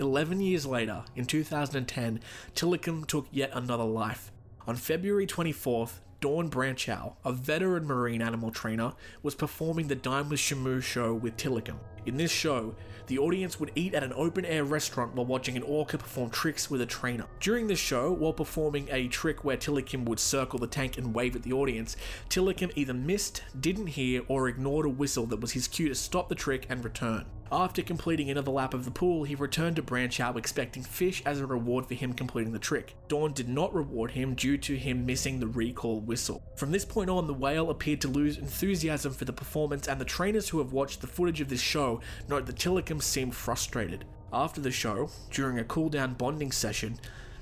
Eleven 0.00 0.40
years 0.40 0.66
later, 0.66 1.04
in 1.14 1.26
2010, 1.26 2.18
Tilikum 2.56 3.06
took 3.06 3.28
yet 3.30 3.50
another 3.54 3.84
life. 3.84 4.32
On 4.66 4.74
February 4.74 5.28
24th, 5.28 6.00
Dawn 6.24 6.48
Brancheau, 6.48 7.16
a 7.22 7.32
veteran 7.34 7.86
marine 7.86 8.22
animal 8.22 8.50
trainer, 8.50 8.94
was 9.22 9.34
performing 9.34 9.88
the 9.88 9.94
Dine 9.94 10.30
with 10.30 10.40
Shamu 10.40 10.82
show 10.82 11.12
with 11.12 11.36
Tilikum. 11.36 11.76
In 12.06 12.16
this 12.16 12.30
show, 12.30 12.74
the 13.08 13.18
audience 13.18 13.60
would 13.60 13.72
eat 13.74 13.92
at 13.92 14.02
an 14.02 14.14
open 14.16 14.46
air 14.46 14.64
restaurant 14.64 15.14
while 15.14 15.26
watching 15.26 15.54
an 15.54 15.62
orca 15.64 15.98
perform 15.98 16.30
tricks 16.30 16.70
with 16.70 16.80
a 16.80 16.86
trainer. 16.86 17.26
During 17.40 17.66
the 17.66 17.76
show, 17.76 18.10
while 18.10 18.32
performing 18.32 18.88
a 18.90 19.06
trick 19.08 19.44
where 19.44 19.58
Tilikum 19.58 20.06
would 20.06 20.18
circle 20.18 20.58
the 20.58 20.66
tank 20.66 20.96
and 20.96 21.14
wave 21.14 21.36
at 21.36 21.42
the 21.42 21.52
audience, 21.52 21.94
Tilikum 22.30 22.72
either 22.74 22.94
missed, 22.94 23.42
didn't 23.60 23.88
hear, 23.88 24.22
or 24.26 24.48
ignored 24.48 24.86
a 24.86 24.88
whistle 24.88 25.26
that 25.26 25.42
was 25.42 25.52
his 25.52 25.68
cue 25.68 25.90
to 25.90 25.94
stop 25.94 26.30
the 26.30 26.34
trick 26.34 26.64
and 26.70 26.82
return. 26.82 27.26
After 27.52 27.82
completing 27.82 28.30
another 28.30 28.50
lap 28.50 28.74
of 28.74 28.84
the 28.84 28.90
pool, 28.90 29.24
he 29.24 29.34
returned 29.34 29.76
to 29.76 29.82
Brancheau 29.82 30.36
expecting 30.36 30.82
fish 30.82 31.22
as 31.26 31.40
a 31.40 31.46
reward 31.46 31.86
for 31.86 31.94
him 31.94 32.12
completing 32.12 32.52
the 32.52 32.58
trick. 32.58 32.96
Dawn 33.06 33.32
did 33.32 33.48
not 33.48 33.74
reward 33.74 34.12
him 34.12 34.34
due 34.34 34.56
to 34.58 34.76
him 34.76 35.06
missing 35.06 35.38
the 35.38 35.46
recall 35.46 36.00
whistle. 36.00 36.42
From 36.56 36.72
this 36.72 36.84
point 36.84 37.10
on, 37.10 37.26
the 37.26 37.34
whale 37.34 37.70
appeared 37.70 38.00
to 38.00 38.08
lose 38.08 38.38
enthusiasm 38.38 39.12
for 39.12 39.24
the 39.24 39.32
performance, 39.32 39.86
and 39.86 40.00
the 40.00 40.04
trainers 40.04 40.48
who 40.48 40.58
have 40.58 40.72
watched 40.72 41.00
the 41.00 41.06
footage 41.06 41.40
of 41.40 41.48
this 41.48 41.60
show 41.60 42.00
note 42.28 42.46
that 42.46 42.56
Tilikum 42.56 43.02
seemed 43.02 43.36
frustrated. 43.36 44.04
After 44.32 44.60
the 44.60 44.72
show, 44.72 45.10
during 45.30 45.58
a 45.58 45.64
cool 45.64 45.90
down 45.90 46.14
bonding 46.14 46.50
session, 46.50 46.98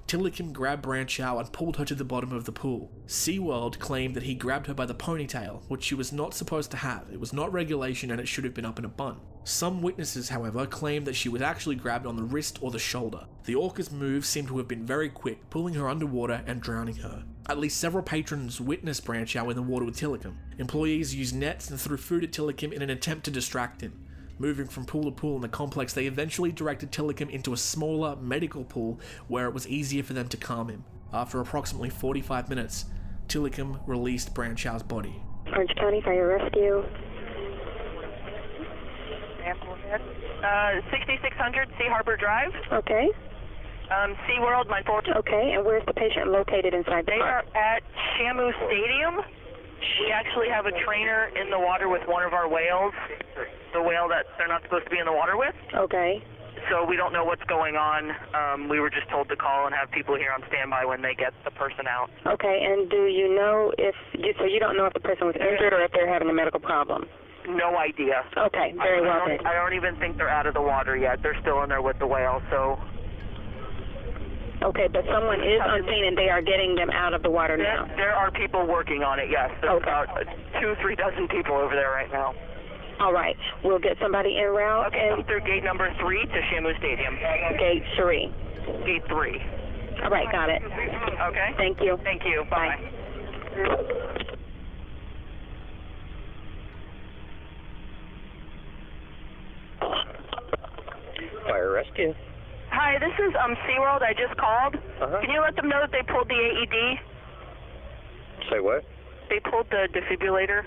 Tilikum 0.07 0.53
grabbed 0.53 0.85
Brancheau 0.85 1.39
and 1.39 1.53
pulled 1.53 1.77
her 1.77 1.87
to 1.87 1.95
the 1.95 2.05
bottom 2.05 2.33
of 2.33 2.45
the 2.45 2.53
pool. 2.53 2.91
SeaWorld 3.07 3.79
claimed 3.79 4.15
that 4.15 4.25
he 4.25 4.35
grabbed 4.35 4.67
her 4.67 4.75
by 4.75 4.85
the 4.85 4.95
ponytail, 4.95 5.63
which 5.69 5.85
she 5.85 5.95
was 5.95 6.13
not 6.13 6.35
supposed 6.35 6.71
to 6.73 6.77
have. 6.77 7.07
It 7.11 7.21
was 7.21 7.33
not 7.33 7.53
regulation 7.53 8.11
and 8.11 8.21
it 8.21 8.29
should 8.29 8.45
have 8.45 8.53
been 8.53 8.67
up 8.67 8.79
in 8.79 8.85
a 8.85 8.89
bun. 8.89 9.21
Some 9.45 9.83
witnesses, 9.83 10.29
however, 10.29 10.67
claim 10.67 11.05
that 11.05 11.17
she 11.17 11.29
was 11.29 11.43
actually 11.43 11.75
grabbed 11.75 12.07
on 12.07 12.17
the 12.17 12.23
wrist 12.23 12.59
or 12.61 12.71
the 12.71 12.79
shoulder. 12.79 13.27
The 13.45 13.57
orca's 13.57 13.91
move 13.91 14.25
seemed 14.25 14.49
to 14.49 14.59
have 14.59 14.69
been 14.69 14.87
very 14.87 15.09
quick, 15.09 15.51
pulling 15.51 15.75
her 15.75 15.89
underwater 15.89 16.43
and 16.47 16.61
drowning 16.61 16.97
her. 16.97 17.25
At 17.49 17.59
least 17.59 17.81
several 17.81 18.05
patrons 18.05 18.61
witnessed 18.61 19.05
Brancheau 19.05 19.51
in 19.51 19.57
the 19.57 19.63
water 19.63 19.85
with 19.85 19.97
Tilikum. 19.97 20.37
Employees 20.59 21.15
used 21.15 21.35
nets 21.35 21.71
and 21.71 21.81
threw 21.81 21.97
food 21.97 22.23
at 22.23 22.31
Tilikum 22.31 22.73
in 22.73 22.83
an 22.83 22.91
attempt 22.91 23.25
to 23.25 23.33
distract 23.33 23.81
him. 23.81 24.05
Moving 24.39 24.69
from 24.69 24.85
pool 24.85 25.05
to 25.05 25.11
pool 25.11 25.37
in 25.37 25.43
the 25.43 25.49
complex, 25.49 25.93
they 25.93 26.07
eventually 26.07 26.53
directed 26.53 26.93
Tilikum 26.93 27.29
into 27.29 27.53
a 27.53 27.57
smaller 27.57 28.15
medical 28.17 28.63
pool 28.63 29.01
where 29.27 29.47
it 29.47 29.55
was 29.55 29.67
easier 29.67 30.05
for 30.05 30.13
them 30.13 30.29
to 30.29 30.37
calm 30.37 30.69
him. 30.69 30.85
After 31.13 31.41
approximately 31.41 31.91
45 31.91 32.49
minutes, 32.49 32.85
Tilikum 33.27 33.81
released 33.89 34.35
Brancheau's 34.35 34.85
body. 34.85 35.21
Orange 35.49 35.75
County 35.77 36.01
Fire 36.01 36.39
Rescue. 36.39 36.85
Uh, 40.43 40.83
6600 40.91 41.69
Sea 41.79 41.87
Harbor 41.89 42.17
Drive, 42.17 42.51
Okay. 42.73 43.07
um, 43.95 44.17
SeaWorld, 44.27 44.69
my 44.69 44.83
four. 44.83 45.03
Okay. 45.07 45.53
And 45.55 45.65
where's 45.65 45.87
the 45.87 45.95
patient 45.95 46.29
located 46.35 46.75
inside 46.75 47.07
the 47.07 47.13
They 47.13 47.19
park? 47.19 47.47
are 47.55 47.59
at 47.59 47.83
Shamu 48.19 48.51
Stadium. 48.67 49.23
We 50.03 50.11
actually 50.13 50.49
have 50.51 50.67
a 50.67 50.73
trainer 50.85 51.31
in 51.41 51.51
the 51.51 51.59
water 51.59 51.89
with 51.89 52.03
one 52.07 52.25
of 52.25 52.33
our 52.35 52.49
whales, 52.49 52.93
the 53.73 53.83
whale 53.83 54.09
that 54.09 54.27
they're 54.39 54.49
not 54.49 54.63
supposed 54.63 54.85
to 54.85 54.91
be 54.91 54.99
in 54.99 55.07
the 55.07 55.13
water 55.13 55.37
with. 55.37 55.55
Okay. 55.75 56.23
So 56.71 56.85
we 56.87 56.97
don't 56.97 57.13
know 57.13 57.25
what's 57.25 57.43
going 57.51 57.75
on. 57.77 58.11
Um, 58.35 58.69
we 58.69 58.79
were 58.79 58.91
just 58.91 59.09
told 59.11 59.29
to 59.31 59.37
call 59.37 59.67
and 59.67 59.75
have 59.75 59.91
people 59.91 60.15
here 60.17 60.31
on 60.33 60.43
standby 60.49 60.85
when 60.87 61.03
they 61.03 61.15
get 61.15 61.33
the 61.45 61.51
person 61.51 61.87
out. 61.89 62.11
Okay. 62.27 62.63
And 62.67 62.89
do 62.91 63.07
you 63.07 63.35
know 63.35 63.73
if 63.79 63.95
you, 64.15 64.35
so 64.39 64.45
you 64.45 64.61
don't 64.61 64.77
know 64.77 64.87
if 64.87 64.93
the 64.93 65.01
person 65.01 65.27
was 65.27 65.35
injured 65.35 65.73
or 65.73 65.83
if 65.83 65.91
they're 65.93 66.11
having 66.13 66.31
a 66.31 66.35
medical 66.35 66.61
problem? 66.61 67.07
No 67.49 67.77
idea. 67.77 68.23
Okay. 68.37 68.73
Very 68.77 68.99
I, 68.99 69.03
well 69.03 69.23
I 69.23 69.29
don't, 69.29 69.47
I 69.47 69.53
don't 69.55 69.75
even 69.75 69.97
think 69.97 70.17
they're 70.17 70.31
out 70.31 70.47
of 70.47 70.55
the 70.55 70.63
water 70.63 70.97
yet. 70.97 71.19
They're 71.23 71.37
still 71.41 71.63
in 71.63 71.69
there 71.69 71.83
with 71.83 71.99
the 71.99 72.07
whale. 72.07 72.41
So 72.51 72.79
Okay, 74.63 74.87
but 74.93 75.03
someone 75.11 75.43
is 75.43 75.59
on 75.59 75.83
scene 75.91 76.05
and 76.07 76.17
they 76.17 76.31
are 76.31 76.41
getting 76.41 76.77
them 76.77 76.89
out 76.91 77.15
of 77.15 77.23
the 77.25 77.31
water 77.31 77.57
there, 77.57 77.83
now. 77.83 77.97
there 77.97 78.15
are 78.15 78.31
people 78.31 78.63
working 78.65 79.03
on 79.03 79.19
it. 79.19 79.27
Yes, 79.29 79.51
there's 79.61 79.75
Okay. 79.83 79.91
about 79.91 80.07
two, 80.63 80.75
three 80.81 80.95
dozen 80.95 81.27
people 81.27 81.57
over 81.59 81.75
there 81.75 81.91
right 81.91 82.11
now. 82.13 82.33
All 83.01 83.13
right. 83.13 83.35
We'll 83.65 83.81
get 83.81 83.99
somebody 84.01 84.39
en 84.39 84.55
route 84.55 84.87
Okay, 84.95 85.11
and 85.19 85.27
through 85.27 85.41
gate 85.41 85.65
number 85.65 85.91
three 85.99 86.23
to 86.25 86.39
Shamu 86.55 86.79
Stadium. 86.79 87.17
gate 87.59 87.83
three. 87.99 88.31
Gate 88.87 89.03
three. 89.09 89.43
All 90.05 90.11
right. 90.11 90.31
Got 90.31 90.51
it. 90.51 90.63
Okay. 90.63 91.49
Thank 91.59 91.81
you. 91.81 91.99
Thank 92.05 92.23
you. 92.25 92.45
Bye. 92.49 92.79
Fire 101.47 101.73
rescue. 101.73 102.15
Hi, 102.71 102.99
this 102.99 103.13
is 103.19 103.35
um 103.43 103.55
SeaWorld. 103.69 104.03
I 104.03 104.13
just 104.15 104.37
called. 104.39 104.77
Uh-huh. 104.77 105.21
Can 105.21 105.31
you 105.31 105.41
let 105.41 105.57
them 105.57 105.69
know 105.69 105.81
that 105.83 105.91
they 105.93 106.03
pulled 106.11 106.29
the 106.29 106.35
AED? 106.39 106.99
Say 108.51 108.61
what? 108.61 108.85
They 109.29 109.41
pulled 109.41 109.67
the 109.71 109.89
defibrillator. 109.93 110.63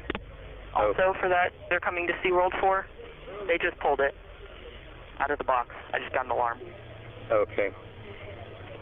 Oh. 0.75 0.87
Also, 0.93 1.13
for 1.19 1.29
that, 1.29 1.51
they're 1.69 1.79
coming 1.79 2.07
to 2.07 2.13
SeaWorld 2.23 2.59
for. 2.59 2.85
They 3.47 3.57
just 3.57 3.79
pulled 3.79 3.99
it 4.01 4.13
out 5.19 5.31
of 5.31 5.37
the 5.37 5.43
box. 5.43 5.69
I 5.93 5.99
just 5.99 6.13
got 6.13 6.25
an 6.25 6.31
alarm. 6.31 6.59
Okay. 7.31 7.69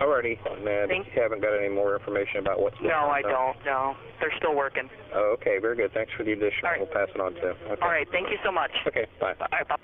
Alrighty. 0.01 0.37
And 0.51 0.89
Thank- 0.89 1.07
you 1.15 1.21
haven't 1.21 1.41
got 1.41 1.53
any 1.55 1.69
more 1.69 1.95
information 1.95 2.39
about 2.39 2.59
what's 2.59 2.75
going 2.77 2.89
No, 2.89 3.05
on? 3.07 3.11
I 3.13 3.21
don't. 3.21 3.55
No, 3.65 3.95
they're 4.19 4.33
still 4.37 4.55
working. 4.55 4.89
Oh, 5.13 5.35
okay. 5.39 5.59
Very 5.59 5.75
good. 5.77 5.93
Thanks 5.93 6.11
for 6.17 6.23
the 6.23 6.31
additional. 6.33 6.65
All 6.65 6.71
right. 6.71 6.79
We'll 6.81 6.89
pass 6.91 7.09
it 7.13 7.21
on 7.21 7.33
to. 7.35 7.47
Okay. 7.71 7.81
All 7.81 7.89
right. 7.89 8.07
Thank 8.11 8.29
you 8.31 8.37
so 8.43 8.51
much. 8.51 8.71
Okay. 8.87 9.05
Bye. 9.21 9.35
Bye. 9.39 9.75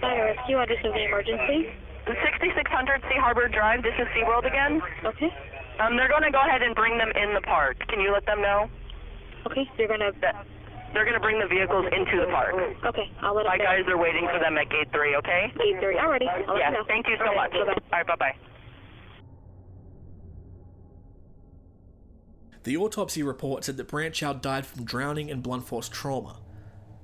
Fire 0.00 0.24
rescue. 0.34 0.56
What 0.56 0.70
is 0.70 0.78
the 0.82 0.92
emergency? 1.04 1.68
6600 2.06 3.02
Sea 3.08 3.18
Harbor 3.20 3.48
Drive. 3.48 3.82
This 3.82 3.94
is 3.98 4.06
SeaWorld 4.16 4.46
again. 4.46 4.80
Okay. 5.04 5.30
Um, 5.80 5.96
they're 5.96 6.08
going 6.08 6.22
to 6.24 6.30
go 6.32 6.40
ahead 6.40 6.62
and 6.62 6.74
bring 6.74 6.98
them 6.98 7.10
in 7.16 7.34
the 7.34 7.40
park. 7.42 7.78
Can 7.88 8.00
you 8.00 8.12
let 8.12 8.26
them 8.26 8.42
know 8.42 8.68
Okay. 9.46 9.68
You're 9.78 9.88
gonna. 9.88 10.10
they're 10.94 11.04
going 11.04 11.14
to 11.14 11.20
bring 11.20 11.38
the 11.40 11.46
vehicles 11.48 11.86
into 11.96 12.20
the 12.20 12.30
park? 12.30 12.54
Okay. 12.86 13.10
I'll 13.22 13.34
let 13.34 13.46
My 13.46 13.56
them 13.58 13.66
know. 13.66 13.72
guys 13.82 13.84
are 13.88 13.98
waiting 13.98 14.26
for 14.32 14.38
them 14.38 14.56
at 14.58 14.70
gate 14.70 14.88
three. 14.92 15.16
Okay. 15.16 15.52
Gate 15.58 15.78
three. 15.80 15.96
Alrighty. 15.96 16.28
I'll 16.48 16.58
Yeah. 16.58 16.70
know. 16.70 16.84
Thank 16.86 17.06
you 17.08 17.16
so 17.18 17.24
All 17.26 17.34
right, 17.34 17.50
much. 17.50 17.52
bye-bye. 17.52 17.72
All 17.72 17.98
right. 17.98 18.06
Bye 18.06 18.16
bye. 18.16 18.34
The 22.64 22.76
autopsy 22.76 23.22
report 23.24 23.64
said 23.64 23.76
that 23.78 23.88
Brancheau 23.88 24.40
died 24.40 24.64
from 24.66 24.84
drowning 24.84 25.30
and 25.30 25.42
blunt 25.42 25.66
force 25.66 25.88
trauma. 25.88 26.36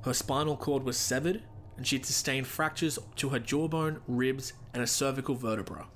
Her 0.05 0.15
spinal 0.15 0.57
cord 0.57 0.85
was 0.85 0.97
severed, 0.97 1.43
and 1.79 1.87
she'd 1.87 2.05
sustained 2.05 2.47
fractures 2.47 2.99
to 3.17 3.31
her 3.31 3.39
jawbone, 3.39 4.03
ribs, 4.07 4.53
and 4.75 4.83
a 4.83 4.87
cervical 4.87 5.37
vertebra. 5.37 5.87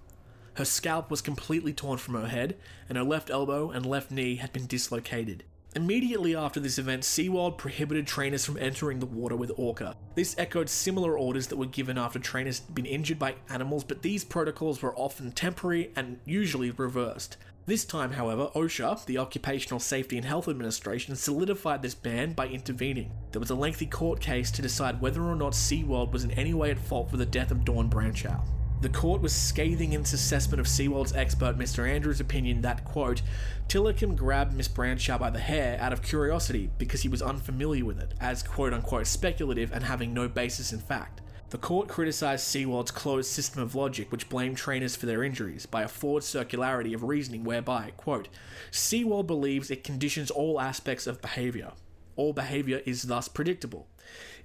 Her 0.55 0.65
scalp 0.65 1.11
was 1.11 1.21
completely 1.21 1.73
torn 1.73 1.99
from 1.99 2.15
her 2.15 2.29
head, 2.29 2.57
and 2.89 2.97
her 2.97 3.05
left 3.05 3.31
elbow 3.31 3.71
and 3.71 3.85
left 3.85 4.11
knee 4.11 4.37
had 4.37 4.53
been 4.53 4.67
dislocated. 4.67 5.45
Immediately 5.75 6.37
after 6.37 6.61
this 6.61 6.79
event, 6.79 7.03
SeaWorld 7.03 7.57
prohibited 7.57 8.07
trainers 8.07 8.45
from 8.45 8.59
entering 8.59 9.01
the 9.01 9.07
water 9.07 9.35
with 9.35 9.51
Orca. 9.57 9.97
This 10.15 10.35
echoed 10.37 10.69
similar 10.69 11.17
orders 11.17 11.47
that 11.47 11.57
were 11.57 11.65
given 11.65 11.97
after 11.97 12.19
trainers 12.19 12.59
had 12.61 12.75
been 12.75 12.85
injured 12.85 13.19
by 13.19 13.37
animals, 13.49 13.83
but 13.83 14.03
these 14.03 14.23
protocols 14.23 14.83
were 14.83 14.95
often 14.95 15.33
temporary 15.33 15.91
and 15.97 16.21
usually 16.27 16.71
reversed. 16.71 17.39
This 17.65 17.85
time, 17.85 18.11
however, 18.11 18.49
OSHA, 18.57 19.05
the 19.05 19.19
Occupational 19.19 19.79
Safety 19.79 20.17
and 20.17 20.27
Health 20.27 20.49
Administration, 20.49 21.15
solidified 21.15 21.81
this 21.81 21.95
ban 21.95 22.33
by 22.33 22.49
intervening. 22.49 23.13
There 23.31 23.39
was 23.39 23.51
a 23.51 23.55
lengthy 23.55 23.87
court 23.87 24.21
case 24.21 24.51
to 24.53 24.63
decide 24.63 25.01
whether 25.01 25.23
or 25.23 25.37
not 25.37 25.53
SeaWorld 25.53 26.11
was 26.11 26.25
in 26.25 26.33
any 26.33 26.55
way 26.55 26.73
at 26.73 26.79
fault 26.81 27.09
for 27.09 27.19
the 27.19 27.25
death 27.25 27.53
of 27.53 27.65
Dawn 27.65 27.89
Brancheau. 27.89 28.43
The 28.81 28.89
court 28.89 29.23
was 29.23 29.33
scathing 29.33 29.93
in 29.93 30.01
its 30.01 30.13
assessment 30.13 30.59
of 30.59 30.67
SeaWorld's 30.67 31.13
expert 31.13 31.57
Mr. 31.57 31.89
Andrews' 31.89 32.19
opinion 32.19 32.63
that, 32.63 32.85
quote, 32.85 33.23
Tilikum 33.69 34.17
grabbed 34.17 34.55
Miss 34.55 34.67
Brancheau 34.67 35.21
by 35.21 35.31
the 35.31 35.39
hair 35.39 35.79
out 35.81 35.93
of 35.93 36.03
curiosity 36.03 36.69
because 36.79 37.03
he 37.03 37.09
was 37.09 37.23
unfamiliar 37.23 37.85
with 37.85 38.01
it, 38.01 38.13
as 38.21 38.43
quote 38.43 38.73
unquote 38.75 39.07
speculative 39.07 39.71
and 39.73 39.85
having 39.85 40.13
no 40.13 40.27
basis 40.27 40.73
in 40.73 40.81
fact. 40.81 41.22
The 41.53 41.59
court 41.59 41.87
criticised 41.87 42.47
SeaWorld's 42.47 42.91
closed 42.91 43.31
system 43.31 43.61
of 43.61 43.75
logic, 43.75 44.11
which 44.11 44.31
blamed 44.31 44.57
trainers 44.57 44.97
for 44.97 45.05
their 45.05 45.23
injuries, 45.23 45.67
by 45.67 45.83
a 45.83 45.89
forward 45.89 46.23
circularity 46.23 46.95
of 46.95 47.03
reasoning 47.03 47.45
whereby, 47.45 47.93
quote, 47.99 48.29
SeaWorld 48.71 49.27
believes 49.27 49.71
it 49.71 49.85
conditions 49.85 50.31
all 50.31 50.59
aspects 50.59 51.07
of 51.07 51.21
behaviour. 51.21 51.73
All 52.17 52.33
behaviour 52.33 52.81
is 52.87 53.03
thus 53.03 53.29
predictable. 53.29 53.87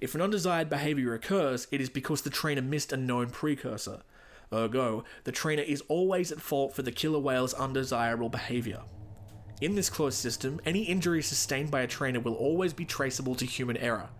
If 0.02 0.14
an 0.14 0.20
undesired 0.20 0.68
behaviour 0.68 1.14
occurs, 1.14 1.66
it 1.70 1.80
is 1.80 1.88
because 1.88 2.20
the 2.20 2.28
trainer 2.28 2.60
missed 2.60 2.92
a 2.92 2.98
known 2.98 3.30
precursor. 3.30 4.02
Ergo, 4.52 5.02
the 5.24 5.32
trainer 5.32 5.62
is 5.62 5.82
always 5.88 6.30
at 6.30 6.42
fault 6.42 6.74
for 6.76 6.82
the 6.82 6.92
killer 6.92 7.20
whale's 7.20 7.54
undesirable 7.54 8.28
behaviour. 8.28 8.82
In 9.62 9.76
this 9.76 9.88
closed 9.88 10.18
system, 10.18 10.60
any 10.66 10.82
injury 10.82 11.22
sustained 11.22 11.70
by 11.70 11.80
a 11.80 11.86
trainer 11.86 12.20
will 12.20 12.34
always 12.34 12.74
be 12.74 12.84
traceable 12.84 13.34
to 13.36 13.46
human 13.46 13.78
error. 13.78 14.10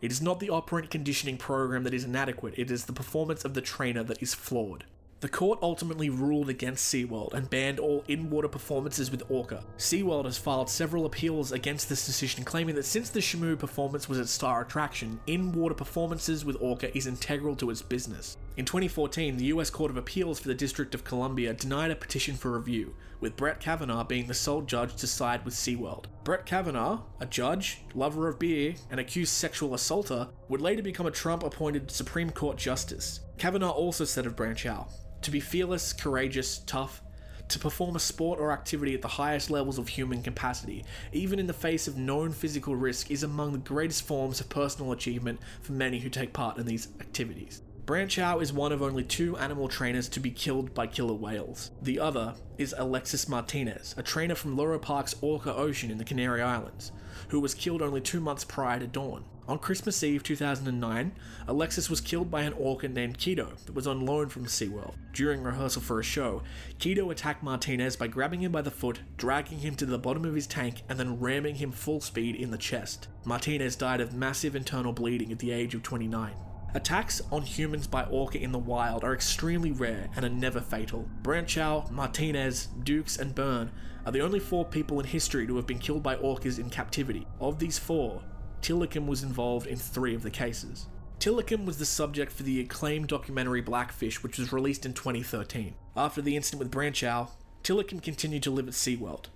It 0.00 0.10
is 0.10 0.22
not 0.22 0.40
the 0.40 0.48
operant 0.48 0.90
conditioning 0.90 1.36
program 1.36 1.84
that 1.84 1.92
is 1.92 2.04
inadequate, 2.04 2.54
it 2.56 2.70
is 2.70 2.86
the 2.86 2.92
performance 2.92 3.44
of 3.44 3.52
the 3.54 3.60
trainer 3.60 4.02
that 4.04 4.22
is 4.22 4.32
flawed. 4.32 4.84
The 5.20 5.28
court 5.28 5.58
ultimately 5.60 6.08
ruled 6.08 6.48
against 6.48 6.90
SeaWorld 6.90 7.34
and 7.34 7.50
banned 7.50 7.78
all 7.78 8.02
in 8.08 8.30
water 8.30 8.48
performances 8.48 9.10
with 9.10 9.22
Orca. 9.28 9.62
SeaWorld 9.76 10.24
has 10.24 10.38
filed 10.38 10.70
several 10.70 11.04
appeals 11.04 11.52
against 11.52 11.90
this 11.90 12.06
decision, 12.06 12.42
claiming 12.42 12.74
that 12.76 12.86
since 12.86 13.10
the 13.10 13.20
Shamu 13.20 13.58
performance 13.58 14.08
was 14.08 14.18
its 14.18 14.30
star 14.30 14.62
attraction, 14.62 15.20
in 15.26 15.52
water 15.52 15.74
performances 15.74 16.46
with 16.46 16.56
Orca 16.58 16.96
is 16.96 17.06
integral 17.06 17.54
to 17.56 17.68
its 17.68 17.82
business. 17.82 18.38
In 18.56 18.64
2014, 18.64 19.36
the 19.36 19.44
US 19.46 19.70
Court 19.70 19.92
of 19.92 19.96
Appeals 19.96 20.40
for 20.40 20.48
the 20.48 20.54
District 20.54 20.92
of 20.94 21.04
Columbia 21.04 21.54
denied 21.54 21.92
a 21.92 21.96
petition 21.96 22.34
for 22.34 22.58
review, 22.58 22.96
with 23.20 23.36
Brett 23.36 23.60
Kavanaugh 23.60 24.02
being 24.02 24.26
the 24.26 24.34
sole 24.34 24.62
judge 24.62 24.96
to 24.96 25.06
side 25.06 25.44
with 25.44 25.54
SeaWorld. 25.54 26.06
Brett 26.24 26.46
Kavanaugh, 26.46 27.02
a 27.20 27.26
judge, 27.26 27.82
lover 27.94 28.26
of 28.26 28.40
beer, 28.40 28.74
and 28.90 28.98
accused 28.98 29.32
sexual 29.32 29.72
assaulter, 29.72 30.28
would 30.48 30.60
later 30.60 30.82
become 30.82 31.06
a 31.06 31.12
Trump 31.12 31.44
appointed 31.44 31.92
Supreme 31.92 32.30
Court 32.30 32.56
Justice. 32.56 33.20
Kavanaugh 33.38 33.70
also 33.70 34.04
said 34.04 34.26
of 34.26 34.34
Brancheau, 34.34 34.88
to 35.22 35.30
be 35.30 35.40
fearless, 35.40 35.92
courageous, 35.92 36.58
tough, 36.66 37.02
to 37.46 37.58
perform 37.58 37.94
a 37.94 38.00
sport 38.00 38.40
or 38.40 38.52
activity 38.52 38.94
at 38.94 39.02
the 39.02 39.08
highest 39.08 39.50
levels 39.50 39.78
of 39.78 39.88
human 39.88 40.22
capacity, 40.22 40.84
even 41.12 41.38
in 41.38 41.46
the 41.46 41.52
face 41.52 41.86
of 41.86 41.96
known 41.96 42.32
physical 42.32 42.74
risk, 42.74 43.12
is 43.12 43.22
among 43.22 43.52
the 43.52 43.58
greatest 43.58 44.02
forms 44.02 44.40
of 44.40 44.48
personal 44.48 44.90
achievement 44.90 45.38
for 45.62 45.72
many 45.72 46.00
who 46.00 46.08
take 46.08 46.32
part 46.32 46.58
in 46.58 46.66
these 46.66 46.88
activities. 47.00 47.62
Brancheau 47.90 48.40
is 48.40 48.52
one 48.52 48.70
of 48.70 48.82
only 48.82 49.02
two 49.02 49.36
animal 49.38 49.66
trainers 49.66 50.08
to 50.10 50.20
be 50.20 50.30
killed 50.30 50.72
by 50.74 50.86
killer 50.86 51.12
whales. 51.12 51.72
The 51.82 51.98
other 51.98 52.34
is 52.56 52.72
Alexis 52.78 53.28
Martinez, 53.28 53.96
a 53.98 54.02
trainer 54.04 54.36
from 54.36 54.56
Loro 54.56 54.78
Parque's 54.78 55.16
Orca 55.20 55.52
Ocean 55.52 55.90
in 55.90 55.98
the 55.98 56.04
Canary 56.04 56.40
Islands, 56.40 56.92
who 57.30 57.40
was 57.40 57.52
killed 57.52 57.82
only 57.82 58.00
two 58.00 58.20
months 58.20 58.44
prior 58.44 58.78
to 58.78 58.86
Dawn. 58.86 59.24
On 59.48 59.58
Christmas 59.58 60.04
Eve 60.04 60.22
2009, 60.22 61.10
Alexis 61.48 61.90
was 61.90 62.00
killed 62.00 62.30
by 62.30 62.42
an 62.42 62.52
orca 62.52 62.86
named 62.86 63.18
Keto 63.18 63.58
that 63.64 63.74
was 63.74 63.88
on 63.88 64.06
loan 64.06 64.28
from 64.28 64.44
SeaWorld. 64.44 64.94
During 65.12 65.42
rehearsal 65.42 65.82
for 65.82 65.98
a 65.98 66.04
show, 66.04 66.44
Keto 66.78 67.10
attacked 67.10 67.42
Martinez 67.42 67.96
by 67.96 68.06
grabbing 68.06 68.44
him 68.44 68.52
by 68.52 68.62
the 68.62 68.70
foot, 68.70 69.00
dragging 69.16 69.58
him 69.58 69.74
to 69.74 69.84
the 69.84 69.98
bottom 69.98 70.24
of 70.24 70.36
his 70.36 70.46
tank, 70.46 70.82
and 70.88 70.96
then 70.96 71.18
ramming 71.18 71.56
him 71.56 71.72
full 71.72 72.00
speed 72.00 72.36
in 72.36 72.52
the 72.52 72.56
chest. 72.56 73.08
Martinez 73.24 73.74
died 73.74 74.00
of 74.00 74.14
massive 74.14 74.54
internal 74.54 74.92
bleeding 74.92 75.32
at 75.32 75.40
the 75.40 75.50
age 75.50 75.74
of 75.74 75.82
29. 75.82 76.36
Attacks 76.72 77.20
on 77.32 77.42
humans 77.42 77.88
by 77.88 78.04
orca 78.04 78.40
in 78.40 78.52
the 78.52 78.58
wild 78.58 79.02
are 79.02 79.12
extremely 79.12 79.72
rare 79.72 80.08
and 80.14 80.24
are 80.24 80.28
never 80.28 80.60
fatal. 80.60 81.08
Brancheau, 81.22 81.90
Martinez, 81.90 82.68
Dukes, 82.84 83.18
and 83.18 83.34
Byrne 83.34 83.72
are 84.06 84.12
the 84.12 84.20
only 84.20 84.38
four 84.38 84.64
people 84.64 85.00
in 85.00 85.06
history 85.06 85.48
to 85.48 85.56
have 85.56 85.66
been 85.66 85.80
killed 85.80 86.04
by 86.04 86.14
orcas 86.16 86.60
in 86.60 86.70
captivity. 86.70 87.26
Of 87.40 87.58
these 87.58 87.78
four, 87.78 88.22
Tilikum 88.62 89.06
was 89.06 89.24
involved 89.24 89.66
in 89.66 89.76
three 89.76 90.14
of 90.14 90.22
the 90.22 90.30
cases. 90.30 90.86
Tilikum 91.18 91.64
was 91.64 91.78
the 91.78 91.84
subject 91.84 92.30
for 92.30 92.44
the 92.44 92.60
acclaimed 92.60 93.08
documentary 93.08 93.60
Blackfish, 93.60 94.22
which 94.22 94.38
was 94.38 94.52
released 94.52 94.86
in 94.86 94.94
2013. 94.94 95.74
After 95.96 96.22
the 96.22 96.36
incident 96.36 96.60
with 96.60 96.70
Brancheau, 96.70 97.30
Tilikum 97.64 98.00
continued 98.00 98.44
to 98.44 98.50
live 98.50 98.68
at 98.68 98.74
SeaWorld. 98.74 99.26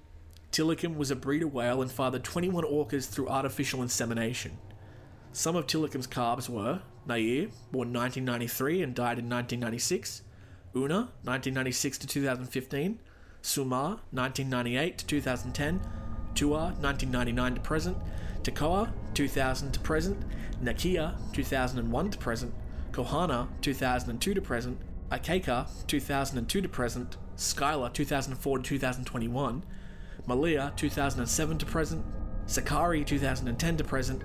Tilikum 0.53 0.97
was 0.97 1.11
a 1.11 1.17
breeder 1.17 1.49
whale 1.49 1.83
and 1.83 1.91
fathered 1.91 2.23
21 2.23 2.63
orcas 2.65 3.09
through 3.09 3.29
artificial 3.29 3.83
insemination. 3.83 4.57
Some 5.37 5.57
of 5.57 5.67
Tilikum's 5.67 6.07
calves 6.07 6.49
were 6.49 6.81
Nyar, 7.09 7.51
born 7.73 7.93
1993 7.93 8.83
and 8.85 8.95
died 8.95 9.19
in 9.19 9.29
1996, 9.29 10.23
Unna, 10.77 11.11
1996 11.25 11.99
to 11.99 12.07
2015, 12.07 13.01
Sumar, 13.43 13.99
1998 14.13 14.99
to 14.99 15.07
2010, 15.07 15.81
Tua, 16.37 16.67
1999 16.79 17.55
to 17.57 17.61
present, 17.63 17.97
Takoa, 18.45 18.93
2000 19.15 19.73
to 19.73 19.81
present, 19.81 20.23
Nakai, 20.63 21.33
2001 21.33 22.11
to 22.13 22.19
present, 22.19 22.55
Kohana, 22.93 23.49
2002 23.61 24.35
to 24.35 24.41
present, 24.41 24.79
Akeka, 25.11 25.67
2002 25.89 26.61
to 26.61 26.69
present, 26.69 27.17
Skyla, 27.37 27.93
2004 27.93 28.59
to 28.59 28.63
2021, 28.63 29.65
Malia, 30.29 30.73
2007 30.77 31.59
to 31.59 31.67
present, 31.67 32.05
Sakari, 32.47 33.05
2010 33.05 33.77
to 33.79 33.83
present, 33.83 34.23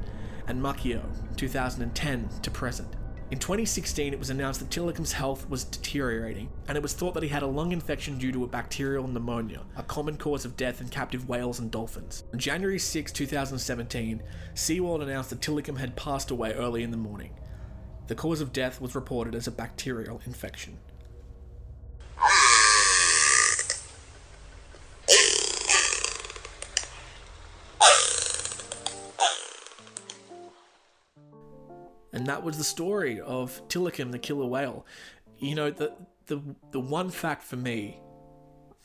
and 0.50 0.62
Makaio, 0.62 1.02
2010 1.38 2.28
to 2.42 2.52
present. 2.52 2.96
In 3.32 3.38
2016, 3.38 4.12
it 4.12 4.18
was 4.18 4.32
announced 4.32 4.60
that 4.60 4.72
Tilikum's 4.72 5.12
health 5.12 5.48
was 5.48 5.64
deteriorating, 5.64 6.50
and 6.68 6.76
it 6.76 6.82
was 6.82 6.94
thought 6.94 7.14
that 7.14 7.22
he 7.22 7.30
had 7.30 7.44
a 7.44 7.48
lung 7.48 7.72
infection 7.72 8.18
due 8.18 8.32
to 8.32 8.44
a 8.44 8.48
bacterial 8.48 9.08
pneumonia, 9.08 9.62
a 9.78 9.84
common 9.84 10.18
cause 10.18 10.46
of 10.46 10.58
death 10.58 10.82
in 10.82 10.90
captive 10.90 11.30
whales 11.30 11.60
and 11.60 11.70
dolphins. 11.70 12.24
On 12.34 12.40
January 12.40 12.80
6, 12.80 13.12
2017, 13.12 14.24
SeaWorld 14.56 15.04
announced 15.04 15.30
that 15.30 15.42
Tilikum 15.42 15.78
had 15.78 15.96
passed 15.96 16.32
away 16.32 16.54
early 16.54 16.82
in 16.82 16.90
the 16.90 16.98
morning. 16.98 17.36
The 18.08 18.16
cause 18.16 18.42
of 18.42 18.52
death 18.52 18.82
was 18.82 18.96
reported 18.96 19.36
as 19.36 19.46
a 19.46 19.52
bacterial 19.52 20.20
infection. 20.26 20.80
And 32.20 32.28
that 32.28 32.44
was 32.44 32.58
the 32.58 32.66
story 32.66 33.22
of 33.22 33.66
Tilikum, 33.70 34.12
the 34.12 34.20
killer 34.20 34.46
whale. 34.46 34.86
You 35.38 35.56
know, 35.56 35.72
the 35.72 35.94
the 36.26 36.42
the 36.72 36.80
one 36.80 37.10
fact 37.10 37.44
for 37.44 37.56
me 37.56 38.02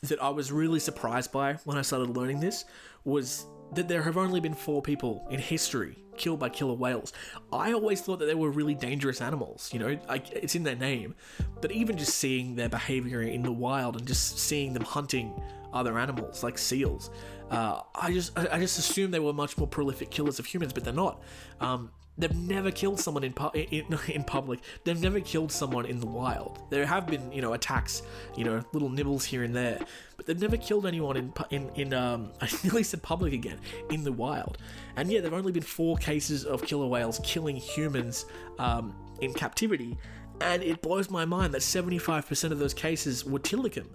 that 0.03 0.21
I 0.21 0.29
was 0.29 0.53
really 0.53 0.79
surprised 0.79 1.33
by 1.33 1.55
when 1.65 1.77
I 1.77 1.81
started 1.81 2.15
learning 2.15 2.39
this 2.39 2.63
was 3.03 3.45
that 3.73 3.89
there 3.89 4.01
have 4.03 4.15
only 4.15 4.39
been 4.39 4.53
four 4.53 4.81
people 4.81 5.27
in 5.29 5.39
history 5.39 5.97
killed 6.15 6.39
by 6.39 6.47
killer 6.47 6.75
whales. 6.75 7.11
I 7.51 7.73
always 7.73 7.99
thought 7.99 8.19
that 8.19 8.27
they 8.27 8.35
were 8.35 8.51
really 8.51 8.73
dangerous 8.73 9.19
animals. 9.19 9.69
You 9.73 9.79
know, 9.79 9.99
like 10.07 10.31
it's 10.31 10.55
in 10.55 10.63
their 10.63 10.77
name. 10.77 11.13
But 11.59 11.73
even 11.73 11.97
just 11.97 12.15
seeing 12.15 12.55
their 12.55 12.69
behavior 12.69 13.21
in 13.21 13.41
the 13.41 13.51
wild 13.51 13.97
and 13.97 14.07
just 14.07 14.39
seeing 14.39 14.71
them 14.71 14.85
hunting 14.85 15.33
other 15.73 15.99
animals 15.99 16.41
like 16.41 16.57
seals, 16.57 17.09
uh, 17.51 17.81
I 17.93 18.13
just 18.13 18.39
I 18.39 18.59
just 18.59 18.79
assumed 18.79 19.13
they 19.13 19.19
were 19.19 19.33
much 19.33 19.57
more 19.57 19.67
prolific 19.67 20.09
killers 20.09 20.39
of 20.39 20.45
humans, 20.45 20.71
but 20.71 20.85
they're 20.85 20.93
not. 20.93 21.21
Um, 21.59 21.91
They've 22.17 22.35
never 22.35 22.71
killed 22.71 22.99
someone 22.99 23.23
in, 23.23 23.33
pu- 23.33 23.51
in 23.53 23.97
in 24.07 24.23
public. 24.23 24.61
They've 24.83 24.99
never 24.99 25.19
killed 25.19 25.51
someone 25.51 25.85
in 25.85 25.99
the 25.99 26.05
wild. 26.05 26.59
There 26.69 26.85
have 26.85 27.07
been, 27.07 27.31
you 27.31 27.41
know, 27.41 27.53
attacks, 27.53 28.03
you 28.37 28.45
know, 28.45 28.63
little 28.71 28.89
nibbles 28.89 29.25
here 29.25 29.43
and 29.43 29.55
there, 29.55 29.79
but 30.15 30.25
they've 30.25 30.39
never 30.39 30.57
killed 30.57 30.85
anyone 30.85 31.17
in 31.17 31.33
in 31.51 31.69
in 31.75 31.93
um. 31.93 32.31
I 32.41 32.49
nearly 32.63 32.83
said 32.83 33.03
public 33.03 33.33
again 33.33 33.59
in 33.89 34.03
the 34.03 34.11
wild, 34.11 34.57
and 34.95 35.11
yeah, 35.11 35.19
there've 35.21 35.33
only 35.33 35.51
been 35.51 35.63
four 35.63 35.97
cases 35.97 36.45
of 36.45 36.63
killer 36.63 36.87
whales 36.87 37.19
killing 37.23 37.57
humans 37.57 38.25
um 38.59 38.95
in 39.21 39.33
captivity, 39.33 39.97
and 40.41 40.63
it 40.63 40.81
blows 40.81 41.09
my 41.09 41.25
mind 41.25 41.53
that 41.53 41.63
seventy 41.63 41.97
five 41.97 42.27
percent 42.27 42.53
of 42.53 42.59
those 42.59 42.73
cases 42.73 43.25
were 43.25 43.39
Tilikum. 43.39 43.87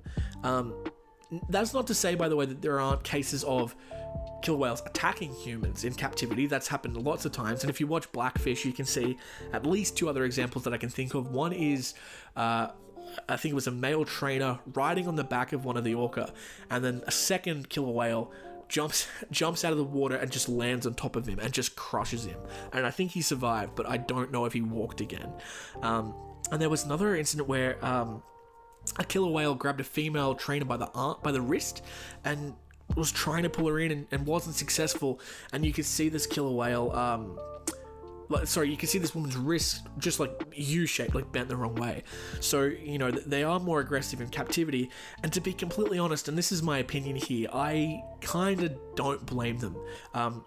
Um, 0.42 0.74
that's 1.48 1.72
not 1.72 1.86
to 1.86 1.94
say, 1.94 2.14
by 2.14 2.28
the 2.28 2.36
way, 2.36 2.44
that 2.44 2.60
there 2.60 2.80
aren't 2.80 3.04
cases 3.04 3.44
of 3.44 3.74
killer 4.42 4.58
whales 4.58 4.82
attacking 4.86 5.34
humans 5.34 5.84
in 5.84 5.94
captivity. 5.94 6.46
That's 6.46 6.68
happened 6.68 6.96
lots 6.96 7.24
of 7.24 7.32
times. 7.32 7.62
And 7.62 7.70
if 7.70 7.80
you 7.80 7.86
watch 7.86 8.10
Blackfish, 8.12 8.64
you 8.64 8.72
can 8.72 8.86
see 8.86 9.16
at 9.52 9.66
least 9.66 9.96
two 9.96 10.08
other 10.08 10.24
examples 10.24 10.64
that 10.64 10.72
I 10.72 10.78
can 10.78 10.88
think 10.88 11.14
of. 11.14 11.30
One 11.30 11.52
is. 11.52 11.94
Uh, 12.36 12.68
I 13.28 13.36
think 13.36 13.50
it 13.52 13.56
was 13.56 13.66
a 13.66 13.72
male 13.72 14.04
trainer 14.04 14.60
riding 14.74 15.08
on 15.08 15.16
the 15.16 15.24
back 15.24 15.52
of 15.52 15.64
one 15.64 15.76
of 15.76 15.82
the 15.82 15.94
orca, 15.94 16.32
and 16.70 16.84
then 16.84 17.02
a 17.08 17.10
second 17.10 17.68
killer 17.68 17.90
whale 17.90 18.30
jumps 18.68 19.08
jumps 19.30 19.64
out 19.64 19.72
of 19.72 19.78
the 19.78 19.84
water 19.84 20.16
and 20.16 20.30
just 20.30 20.48
lands 20.48 20.86
on 20.86 20.94
top 20.94 21.16
of 21.16 21.26
him 21.26 21.38
and 21.38 21.52
just 21.52 21.76
crushes 21.76 22.24
him. 22.24 22.38
And 22.72 22.86
I 22.86 22.90
think 22.90 23.10
he 23.10 23.20
survived, 23.20 23.74
but 23.74 23.88
I 23.88 23.98
don't 23.98 24.30
know 24.30 24.46
if 24.46 24.52
he 24.52 24.62
walked 24.62 25.00
again. 25.00 25.32
Um, 25.82 26.14
and 26.50 26.62
there 26.62 26.70
was 26.70 26.84
another 26.84 27.16
incident 27.16 27.48
where 27.48 27.84
um, 27.84 28.22
a 28.98 29.04
killer 29.04 29.30
whale 29.30 29.54
grabbed 29.54 29.80
a 29.80 29.84
female 29.84 30.34
trainer 30.34 30.64
by 30.64 30.76
the 30.76 30.88
arm, 30.94 31.16
by 31.22 31.32
the 31.32 31.40
wrist, 31.40 31.82
and 32.24 32.54
was 32.96 33.12
trying 33.12 33.42
to 33.42 33.50
pull 33.50 33.68
her 33.68 33.78
in 33.78 33.90
and, 33.90 34.06
and 34.10 34.26
wasn't 34.26 34.56
successful. 34.56 35.20
And 35.52 35.64
you 35.64 35.72
could 35.72 35.86
see 35.86 36.08
this 36.08 36.26
killer 36.26 36.50
whale. 36.50 36.92
Um, 36.92 37.38
like, 38.28 38.46
sorry, 38.46 38.70
you 38.70 38.76
can 38.76 38.88
see 38.88 38.98
this 38.98 39.14
woman's 39.14 39.36
wrist 39.36 39.88
just 39.98 40.20
like 40.20 40.30
U-shaped, 40.54 41.14
like 41.14 41.30
bent 41.32 41.48
the 41.48 41.56
wrong 41.56 41.74
way. 41.74 42.04
So 42.38 42.62
you 42.62 42.98
know 42.98 43.10
they 43.10 43.42
are 43.42 43.58
more 43.58 43.80
aggressive 43.80 44.20
in 44.20 44.28
captivity. 44.28 44.90
And 45.22 45.32
to 45.32 45.40
be 45.40 45.52
completely 45.52 45.98
honest, 45.98 46.28
and 46.28 46.38
this 46.38 46.52
is 46.52 46.62
my 46.62 46.78
opinion 46.78 47.16
here, 47.16 47.48
I 47.52 48.00
kind 48.20 48.62
of 48.62 48.72
don't 48.94 49.24
blame 49.26 49.58
them. 49.58 49.76
Um, 50.14 50.44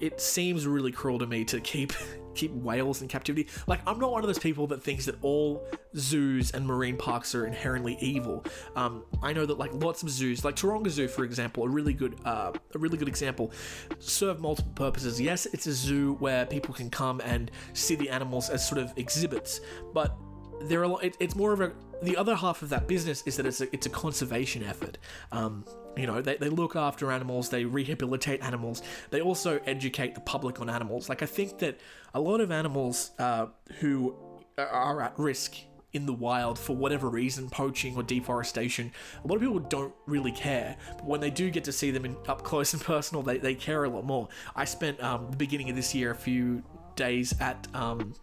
it 0.00 0.20
seems 0.20 0.66
really 0.66 0.92
cruel 0.92 1.18
to 1.18 1.26
me 1.26 1.44
to 1.46 1.60
keep 1.60 1.92
keep 2.36 2.52
whales 2.52 3.02
in 3.02 3.08
captivity. 3.08 3.48
Like 3.66 3.80
I'm 3.86 3.98
not 3.98 4.12
one 4.12 4.22
of 4.22 4.26
those 4.26 4.38
people 4.38 4.66
that 4.68 4.82
thinks 4.82 5.06
that 5.06 5.16
all 5.22 5.66
zoos 5.96 6.50
and 6.52 6.66
marine 6.66 6.96
parks 6.96 7.34
are 7.34 7.46
inherently 7.46 7.96
evil. 8.00 8.44
Um, 8.74 9.04
I 9.22 9.32
know 9.32 9.46
that 9.46 9.58
like 9.58 9.72
lots 9.74 10.02
of 10.02 10.10
zoos, 10.10 10.44
like 10.44 10.56
Taronga 10.56 10.90
Zoo 10.90 11.08
for 11.08 11.24
example, 11.24 11.64
a 11.64 11.68
really 11.68 11.92
good 11.92 12.16
uh, 12.24 12.52
a 12.74 12.78
really 12.78 12.98
good 12.98 13.08
example, 13.08 13.52
serve 13.98 14.40
multiple 14.40 14.72
purposes. 14.74 15.20
Yes, 15.20 15.46
it's 15.46 15.66
a 15.66 15.72
zoo 15.72 16.14
where 16.14 16.46
people 16.46 16.74
can 16.74 16.90
come 16.90 17.20
and 17.20 17.50
see 17.72 17.94
the 17.94 18.08
animals 18.10 18.50
as 18.50 18.66
sort 18.66 18.80
of 18.80 18.92
exhibits, 18.96 19.60
but 19.92 20.16
there 20.62 20.84
are 20.84 21.02
it, 21.02 21.16
it's 21.20 21.36
more 21.36 21.52
of 21.52 21.60
a 21.60 21.72
the 22.02 22.16
other 22.16 22.34
half 22.34 22.62
of 22.62 22.68
that 22.70 22.86
business 22.86 23.22
is 23.26 23.36
that 23.36 23.46
it's 23.46 23.60
a, 23.60 23.74
it's 23.74 23.86
a 23.86 23.90
conservation 23.90 24.62
effort. 24.62 24.98
Um, 25.32 25.64
you 25.96 26.06
know, 26.06 26.20
they, 26.20 26.36
they 26.36 26.50
look 26.50 26.76
after 26.76 27.10
animals, 27.10 27.48
they 27.48 27.64
rehabilitate 27.64 28.42
animals, 28.42 28.82
they 29.10 29.20
also 29.20 29.60
educate 29.66 30.14
the 30.14 30.20
public 30.20 30.60
on 30.60 30.68
animals. 30.68 31.08
Like, 31.08 31.22
I 31.22 31.26
think 31.26 31.58
that 31.60 31.80
a 32.14 32.20
lot 32.20 32.40
of 32.40 32.50
animals 32.50 33.12
uh, 33.18 33.46
who 33.80 34.14
are 34.58 35.00
at 35.00 35.18
risk 35.18 35.56
in 35.92 36.04
the 36.04 36.12
wild 36.12 36.58
for 36.58 36.76
whatever 36.76 37.08
reason, 37.08 37.48
poaching 37.48 37.96
or 37.96 38.02
deforestation, 38.02 38.92
a 39.24 39.26
lot 39.26 39.36
of 39.36 39.40
people 39.40 39.58
don't 39.58 39.94
really 40.06 40.32
care. 40.32 40.76
But 40.96 41.06
when 41.06 41.20
they 41.20 41.30
do 41.30 41.50
get 41.50 41.64
to 41.64 41.72
see 41.72 41.90
them 41.90 42.04
in, 42.04 42.16
up 42.28 42.42
close 42.42 42.74
and 42.74 42.82
personal, 42.82 43.22
they, 43.22 43.38
they 43.38 43.54
care 43.54 43.84
a 43.84 43.88
lot 43.88 44.04
more. 44.04 44.28
I 44.54 44.66
spent 44.66 45.02
um, 45.02 45.28
the 45.30 45.36
beginning 45.36 45.70
of 45.70 45.76
this 45.76 45.94
year 45.94 46.10
a 46.10 46.14
few 46.14 46.62
days 46.96 47.34
at 47.40 47.68
um, 47.74 48.14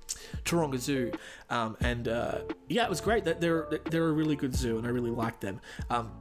Taronga 0.43 0.77
Zoo, 0.77 1.11
um, 1.49 1.77
and 1.81 2.07
uh, 2.07 2.39
yeah, 2.67 2.83
it 2.83 2.89
was 2.89 3.01
great. 3.01 3.23
That 3.25 3.39
they're 3.39 3.67
they're 3.89 4.07
a 4.07 4.11
really 4.11 4.35
good 4.35 4.55
zoo, 4.55 4.77
and 4.77 4.85
I 4.85 4.89
really 4.89 5.11
like 5.11 5.39
them. 5.39 5.61
Um, 5.89 6.11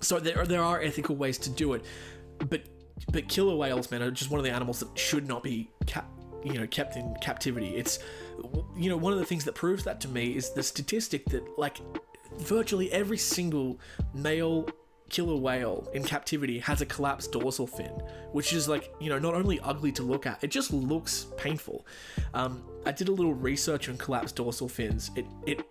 so 0.00 0.18
there 0.18 0.46
there 0.46 0.62
are 0.62 0.80
ethical 0.80 1.16
ways 1.16 1.38
to 1.38 1.50
do 1.50 1.74
it, 1.74 1.84
but 2.48 2.62
but 3.10 3.28
killer 3.28 3.56
whales, 3.56 3.90
man, 3.90 4.02
are 4.02 4.10
just 4.10 4.30
one 4.30 4.38
of 4.38 4.44
the 4.44 4.52
animals 4.52 4.80
that 4.80 4.96
should 4.98 5.26
not 5.26 5.42
be 5.42 5.70
kept 5.86 6.08
you 6.44 6.54
know 6.54 6.66
kept 6.66 6.96
in 6.96 7.14
captivity. 7.20 7.76
It's 7.76 7.98
you 8.76 8.88
know 8.88 8.96
one 8.96 9.12
of 9.12 9.18
the 9.18 9.24
things 9.24 9.44
that 9.44 9.54
proves 9.54 9.84
that 9.84 10.00
to 10.02 10.08
me 10.08 10.36
is 10.36 10.50
the 10.50 10.62
statistic 10.62 11.26
that 11.26 11.58
like 11.58 11.80
virtually 12.38 12.90
every 12.92 13.18
single 13.18 13.78
male 14.14 14.68
killer 15.12 15.36
whale 15.36 15.88
in 15.92 16.02
captivity 16.02 16.58
has 16.58 16.80
a 16.80 16.86
collapsed 16.86 17.30
dorsal 17.32 17.66
fin, 17.66 17.92
which 18.32 18.52
is 18.52 18.66
like, 18.66 18.92
you 18.98 19.10
know, 19.10 19.18
not 19.18 19.34
only 19.34 19.60
ugly 19.60 19.92
to 19.92 20.02
look 20.02 20.26
at, 20.26 20.42
it 20.42 20.50
just 20.50 20.72
looks 20.72 21.26
painful. 21.36 21.86
Um, 22.34 22.64
I 22.84 22.90
did 22.90 23.08
a 23.08 23.12
little 23.12 23.34
research 23.34 23.88
on 23.88 23.96
collapsed 23.98 24.36
dorsal 24.36 24.68
fins. 24.68 25.10
It 25.14 25.26
it 25.46 25.64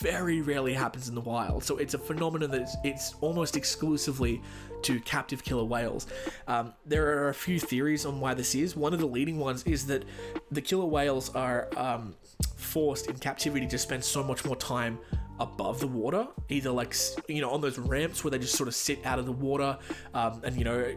very 0.00 0.42
rarely 0.42 0.74
happens 0.74 1.08
in 1.08 1.14
the 1.14 1.20
wild, 1.20 1.64
so 1.64 1.78
it's 1.78 1.94
a 1.94 1.98
phenomenon 1.98 2.50
that 2.50 2.60
it's, 2.60 2.76
it's 2.84 3.14
almost 3.20 3.56
exclusively 3.56 4.42
to 4.82 5.00
captive 5.00 5.42
killer 5.42 5.64
whales. 5.64 6.08
Um, 6.46 6.74
there 6.84 7.06
are 7.06 7.28
a 7.30 7.34
few 7.34 7.58
theories 7.58 8.04
on 8.04 8.20
why 8.20 8.34
this 8.34 8.54
is. 8.54 8.76
One 8.76 8.92
of 8.92 9.00
the 9.00 9.06
leading 9.06 9.38
ones 9.38 9.62
is 9.64 9.86
that 9.86 10.04
the 10.50 10.60
killer 10.60 10.84
whales 10.86 11.34
are 11.34 11.68
um, 11.76 12.14
forced 12.56 13.06
in 13.06 13.16
captivity 13.16 13.66
to 13.68 13.78
spend 13.78 14.04
so 14.04 14.22
much 14.22 14.44
more 14.44 14.56
time 14.56 14.98
above 15.40 15.80
the 15.80 15.86
water, 15.86 16.26
either 16.48 16.70
like 16.70 16.94
you 17.28 17.40
know 17.40 17.50
on 17.50 17.60
those 17.60 17.78
ramps 17.78 18.24
where 18.24 18.30
they 18.30 18.38
just 18.38 18.56
sort 18.56 18.68
of 18.68 18.74
sit 18.74 19.04
out 19.04 19.18
of 19.18 19.26
the 19.26 19.32
water, 19.32 19.78
um, 20.14 20.40
and 20.44 20.56
you 20.56 20.64
know 20.64 20.94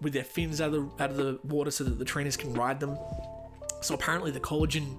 with, 0.00 0.12
their 0.12 0.24
fins 0.24 0.60
out 0.60 0.72
of 0.72 0.96
the 0.96 1.02
out 1.02 1.10
of 1.10 1.16
the 1.16 1.38
water 1.44 1.70
so 1.70 1.84
that 1.84 1.98
the 1.98 2.04
trainers 2.04 2.36
can 2.36 2.52
ride 2.54 2.80
them. 2.80 2.98
So 3.80 3.94
apparently 3.94 4.30
the 4.30 4.40
collagen 4.40 4.98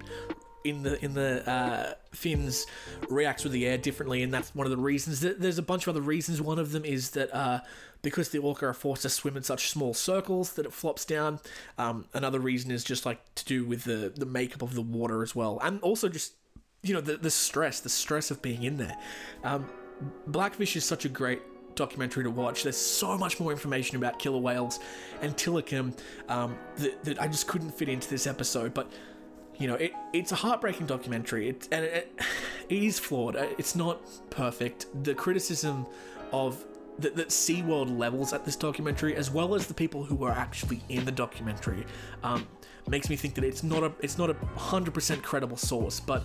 in 0.64 0.82
the 0.82 1.02
in 1.04 1.14
the 1.14 1.48
uh, 1.48 1.94
fins 2.12 2.66
reacts 3.08 3.44
with 3.44 3.52
the 3.52 3.66
air 3.66 3.78
differently, 3.78 4.22
and 4.22 4.32
that's 4.32 4.54
one 4.54 4.66
of 4.66 4.70
the 4.70 4.76
reasons. 4.76 5.20
There's 5.20 5.58
a 5.58 5.62
bunch 5.62 5.86
of 5.86 5.94
other 5.94 6.02
reasons. 6.02 6.40
One 6.40 6.58
of 6.58 6.72
them 6.72 6.84
is 6.84 7.10
that 7.10 7.34
uh, 7.34 7.60
because 8.02 8.30
the 8.30 8.38
orca 8.38 8.66
are 8.66 8.74
forced 8.74 9.02
to 9.02 9.08
swim 9.08 9.36
in 9.36 9.42
such 9.42 9.70
small 9.70 9.94
circles 9.94 10.54
that 10.54 10.66
it 10.66 10.72
flops 10.72 11.04
down. 11.04 11.40
Um, 11.78 12.06
another 12.14 12.40
reason 12.40 12.70
is 12.70 12.84
just 12.84 13.06
like 13.06 13.34
to 13.36 13.44
do 13.44 13.64
with 13.64 13.84
the 13.84 14.12
the 14.14 14.26
makeup 14.26 14.62
of 14.62 14.74
the 14.74 14.82
water 14.82 15.22
as 15.22 15.34
well, 15.34 15.60
and 15.62 15.80
also 15.80 16.08
just 16.08 16.34
you 16.86 16.94
know 16.94 17.00
the 17.00 17.16
the 17.16 17.30
stress, 17.30 17.80
the 17.80 17.88
stress 17.88 18.30
of 18.30 18.40
being 18.42 18.62
in 18.62 18.76
there. 18.76 18.96
Um, 19.44 19.68
Blackfish 20.26 20.76
is 20.76 20.84
such 20.84 21.04
a 21.04 21.08
great 21.08 21.42
documentary 21.74 22.24
to 22.24 22.30
watch. 22.30 22.62
There's 22.62 22.76
so 22.76 23.16
much 23.18 23.38
more 23.38 23.52
information 23.52 23.96
about 23.96 24.18
killer 24.18 24.38
whales 24.38 24.80
and 25.20 25.36
Tilikum 25.36 25.96
um, 26.28 26.56
that, 26.76 27.04
that 27.04 27.20
I 27.20 27.28
just 27.28 27.46
couldn't 27.46 27.70
fit 27.70 27.88
into 27.88 28.08
this 28.08 28.26
episode, 28.26 28.74
but 28.74 28.90
you 29.58 29.66
know, 29.66 29.74
it, 29.74 29.92
it's 30.12 30.32
a 30.32 30.34
heartbreaking 30.34 30.86
documentary, 30.86 31.48
it, 31.50 31.68
and 31.70 31.84
it, 31.84 32.18
it 32.68 32.82
is 32.82 32.98
flawed. 32.98 33.36
Uh, 33.36 33.46
it's 33.58 33.76
not 33.76 34.00
perfect. 34.30 34.86
The 35.04 35.14
criticism 35.14 35.86
of 36.32 36.64
that, 36.98 37.16
that 37.16 37.28
SeaWorld 37.28 37.96
levels 37.96 38.32
at 38.32 38.44
this 38.44 38.56
documentary, 38.56 39.14
as 39.16 39.30
well 39.30 39.54
as 39.54 39.66
the 39.66 39.74
people 39.74 40.04
who 40.04 40.14
were 40.14 40.32
actually 40.32 40.80
in 40.88 41.04
the 41.04 41.12
documentary, 41.12 41.86
um, 42.22 42.46
makes 42.88 43.10
me 43.10 43.16
think 43.16 43.34
that 43.34 43.44
it's 43.44 43.62
not 43.62 43.82
a 43.82 43.92
it's 44.00 44.18
not 44.18 44.30
a 44.30 44.36
hundred 44.56 44.94
percent 44.94 45.22
credible 45.22 45.56
source, 45.56 46.00
but 46.00 46.22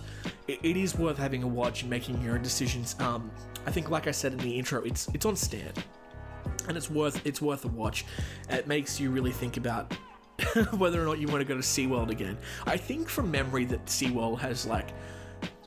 it, 0.48 0.58
it 0.62 0.76
is 0.76 0.96
worth 0.96 1.18
having 1.18 1.42
a 1.42 1.46
watch 1.46 1.82
and 1.82 1.90
making 1.90 2.22
your 2.22 2.34
own 2.34 2.42
decisions. 2.42 2.96
Um, 3.00 3.30
I 3.66 3.70
think, 3.70 3.90
like 3.90 4.06
I 4.06 4.10
said 4.10 4.32
in 4.32 4.38
the 4.38 4.58
intro, 4.58 4.82
it's 4.82 5.08
it's 5.14 5.26
on 5.26 5.36
Stan, 5.36 5.72
and 6.68 6.76
it's 6.76 6.90
worth 6.90 7.24
it's 7.26 7.40
worth 7.42 7.64
a 7.64 7.68
watch. 7.68 8.04
It 8.48 8.66
makes 8.66 9.00
you 9.00 9.10
really 9.10 9.32
think 9.32 9.56
about 9.56 9.92
whether 10.76 11.02
or 11.02 11.06
not 11.06 11.18
you 11.18 11.28
want 11.28 11.40
to 11.40 11.44
go 11.44 11.54
to 11.54 11.60
SeaWorld 11.60 12.10
again. 12.10 12.36
I 12.66 12.76
think 12.76 13.08
from 13.08 13.30
memory 13.30 13.64
that 13.66 13.84
SeaWorld 13.86 14.38
has 14.40 14.66
like, 14.66 14.88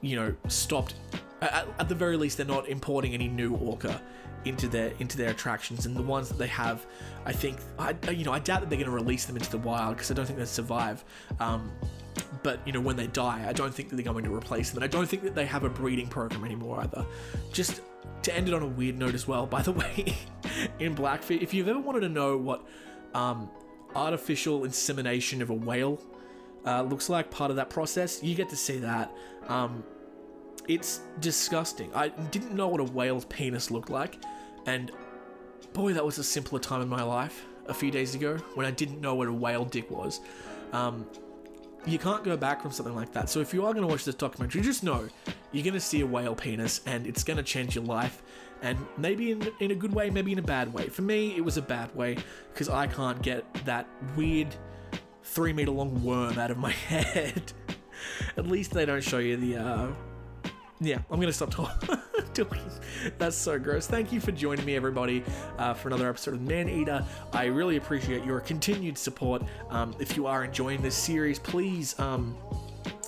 you 0.01 0.15
know, 0.15 0.35
stopped. 0.47 0.95
At, 1.41 1.67
at 1.79 1.89
the 1.89 1.95
very 1.95 2.17
least, 2.17 2.37
they're 2.37 2.45
not 2.45 2.67
importing 2.69 3.13
any 3.13 3.27
new 3.27 3.55
orca 3.55 4.01
into 4.45 4.67
their 4.67 4.93
into 4.99 5.17
their 5.17 5.31
attractions, 5.31 5.85
and 5.85 5.95
the 5.95 6.01
ones 6.01 6.29
that 6.29 6.37
they 6.37 6.47
have, 6.47 6.85
I 7.25 7.33
think, 7.33 7.57
I 7.77 7.95
you 8.09 8.23
know, 8.23 8.31
I 8.31 8.39
doubt 8.39 8.61
that 8.61 8.69
they're 8.69 8.77
going 8.77 8.89
to 8.89 8.95
release 8.95 9.25
them 9.25 9.35
into 9.35 9.51
the 9.51 9.57
wild 9.57 9.95
because 9.95 10.11
I 10.11 10.13
don't 10.13 10.25
think 10.25 10.39
they 10.39 10.45
survive. 10.45 11.03
Um, 11.39 11.71
but 12.43 12.59
you 12.65 12.71
know, 12.71 12.81
when 12.81 12.95
they 12.95 13.07
die, 13.07 13.45
I 13.47 13.53
don't 13.53 13.73
think 13.73 13.89
that 13.89 13.95
they're 13.95 14.05
going 14.05 14.23
to 14.25 14.33
replace 14.33 14.69
them, 14.69 14.83
and 14.83 14.83
I 14.83 14.95
don't 14.95 15.07
think 15.07 15.23
that 15.23 15.35
they 15.35 15.45
have 15.45 15.63
a 15.63 15.69
breeding 15.69 16.07
program 16.07 16.45
anymore 16.45 16.81
either. 16.81 17.05
Just 17.51 17.81
to 18.23 18.35
end 18.35 18.47
it 18.47 18.53
on 18.53 18.61
a 18.61 18.67
weird 18.67 18.97
note 18.97 19.15
as 19.15 19.27
well, 19.27 19.45
by 19.45 19.61
the 19.61 19.71
way, 19.83 20.15
in 20.79 20.93
Blackfish, 20.93 21.41
if 21.41 21.53
you've 21.53 21.67
ever 21.67 21.79
wanted 21.79 22.01
to 22.01 22.09
know 22.09 22.37
what 22.37 22.65
um, 23.13 23.49
artificial 23.95 24.65
insemination 24.65 25.41
of 25.41 25.49
a 25.49 25.53
whale 25.53 26.01
uh, 26.65 26.81
looks 26.83 27.09
like 27.09 27.29
part 27.31 27.51
of 27.51 27.57
that 27.57 27.69
process, 27.69 28.21
you 28.23 28.35
get 28.35 28.49
to 28.49 28.55
see 28.55 28.79
that. 28.79 29.11
Um, 29.47 29.83
it's 30.67 31.01
disgusting. 31.19 31.91
I 31.93 32.09
didn't 32.09 32.53
know 32.53 32.67
what 32.67 32.81
a 32.81 32.83
whale's 32.83 33.25
penis 33.25 33.69
looked 33.69 33.89
like, 33.89 34.17
and 34.65 34.91
boy, 35.73 35.93
that 35.93 36.05
was 36.05 36.17
a 36.17 36.23
simpler 36.23 36.59
time 36.59 36.81
in 36.81 36.87
my 36.87 37.03
life 37.03 37.45
a 37.67 37.73
few 37.73 37.91
days 37.91 38.15
ago 38.15 38.37
when 38.55 38.65
I 38.65 38.71
didn't 38.71 39.01
know 39.01 39.15
what 39.15 39.27
a 39.27 39.33
whale 39.33 39.65
dick 39.65 39.89
was. 39.91 40.21
Um, 40.71 41.05
you 41.85 41.99
can't 41.99 42.23
go 42.23 42.35
back 42.35 42.61
from 42.61 42.71
something 42.71 42.95
like 42.95 43.11
that. 43.13 43.29
So 43.29 43.39
if 43.41 43.53
you 43.53 43.65
are 43.65 43.73
going 43.73 43.85
to 43.85 43.87
watch 43.87 44.05
this 44.05 44.15
documentary, 44.15 44.61
just 44.61 44.83
know 44.83 45.07
you're 45.51 45.63
going 45.63 45.75
to 45.75 45.79
see 45.79 46.01
a 46.01 46.05
whale 46.05 46.35
penis 46.35 46.81
and 46.85 47.05
it's 47.05 47.23
going 47.23 47.37
to 47.37 47.43
change 47.43 47.75
your 47.75 47.83
life. 47.83 48.23
And 48.61 48.77
maybe 48.97 49.31
in, 49.31 49.47
in 49.59 49.71
a 49.71 49.75
good 49.75 49.93
way, 49.93 50.09
maybe 50.09 50.31
in 50.31 50.39
a 50.39 50.43
bad 50.43 50.73
way. 50.73 50.87
For 50.89 51.03
me, 51.03 51.35
it 51.35 51.41
was 51.41 51.57
a 51.57 51.61
bad 51.61 51.95
way 51.95 52.17
because 52.51 52.69
I 52.69 52.87
can't 52.87 53.21
get 53.21 53.45
that 53.65 53.87
weird 54.15 54.55
three 55.23 55.53
meter 55.53 55.71
long 55.71 56.03
worm 56.03 56.39
out 56.39 56.49
of 56.49 56.57
my 56.57 56.71
head. 56.71 57.53
At 58.37 58.47
least 58.47 58.71
they 58.71 58.85
don't 58.85 59.03
show 59.03 59.19
you 59.19 59.37
the 59.37 59.57
uh, 59.57 59.87
yeah, 60.79 60.99
I'm 61.09 61.19
gonna 61.19 61.33
stop 61.33 61.51
talking. 61.51 61.97
That's 63.17 63.35
so 63.35 63.57
gross. 63.59 63.87
Thank 63.87 64.11
you 64.11 64.19
for 64.19 64.31
joining 64.31 64.65
me, 64.65 64.75
everybody, 64.75 65.23
uh, 65.57 65.73
for 65.73 65.87
another 65.87 66.09
episode 66.09 66.33
of 66.33 66.41
Man 66.41 66.69
Eater. 66.69 67.05
I 67.33 67.45
really 67.45 67.77
appreciate 67.77 68.23
your 68.25 68.39
continued 68.39 68.97
support. 68.97 69.43
Um, 69.69 69.95
if 69.99 70.17
you 70.17 70.27
are 70.27 70.43
enjoying 70.43 70.81
this 70.81 70.95
series, 70.95 71.39
please. 71.39 71.97
Um, 71.99 72.37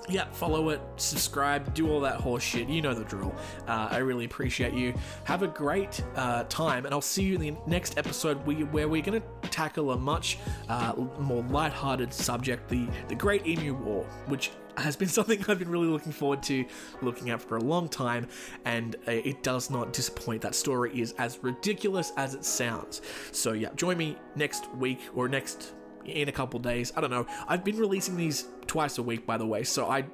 yeah, 0.10 0.26
follow 0.32 0.70
it, 0.70 0.80
subscribe, 0.96 1.74
do 1.74 1.90
all 1.92 2.00
that 2.00 2.16
horse 2.16 2.44
shit. 2.44 2.70
You 2.70 2.82
know 2.82 2.94
the 2.94 3.04
drill. 3.04 3.36
Uh, 3.68 3.90
I 3.92 3.98
really 3.98 4.24
appreciate 4.24 4.74
you. 4.74 4.94
Have 5.26 5.44
a 5.44 5.48
great 5.48 6.02
uh, 6.16 6.46
time, 6.46 6.86
and 6.86 6.94
I'll 6.94 7.02
see 7.02 7.24
you 7.24 7.36
in 7.36 7.42
the 7.42 7.56
next 7.68 7.98
episode 7.98 8.38
where 8.46 8.88
we're 8.88 9.02
going 9.02 9.22
to 9.22 9.50
tackle 9.50 9.92
a 9.92 9.98
much 9.98 10.38
uh, 10.70 10.94
more 11.20 11.44
light-hearted 11.44 12.14
subject: 12.14 12.70
the 12.70 12.88
the 13.10 13.16
Great 13.16 13.46
Emu 13.46 13.74
War, 13.74 14.06
which 14.28 14.52
has 14.78 14.96
been 14.96 15.08
something 15.18 15.44
I've 15.48 15.60
been 15.60 15.70
really 15.70 15.88
looking 15.88 16.12
forward 16.12 16.44
to 16.44 16.66
looking 17.02 17.30
at 17.30 17.42
for 17.42 17.58
a 17.58 17.62
long 17.62 17.90
time, 17.90 18.28
and 18.66 18.96
uh, 19.08 19.12
it 19.12 19.44
does 19.44 19.70
not 19.70 19.94
disappoint. 19.94 20.42
That 20.42 20.56
story 20.56 21.00
is 21.00 21.14
as 21.18 21.40
ridiculous 21.42 22.14
as 22.18 22.34
it 22.34 22.46
sounds. 22.46 23.02
So, 23.32 23.54
yeah, 23.54 23.70
join 23.76 23.98
me 23.98 24.18
next 24.36 24.74
week 24.76 25.00
or 25.16 25.28
next 25.28 25.74
in 26.06 26.30
a 26.30 26.32
couple 26.32 26.60
days. 26.60 26.94
I 26.96 27.02
don't 27.02 27.12
know. 27.12 27.26
I've 27.48 27.64
been 27.64 27.78
releasing 27.78 28.16
these 28.16 28.46
twice 28.66 28.98
a 28.98 29.04
week, 29.04 29.26
by 29.26 29.38
the 29.38 29.46
way, 29.46 29.64
so 29.64 29.90
I 29.90 30.06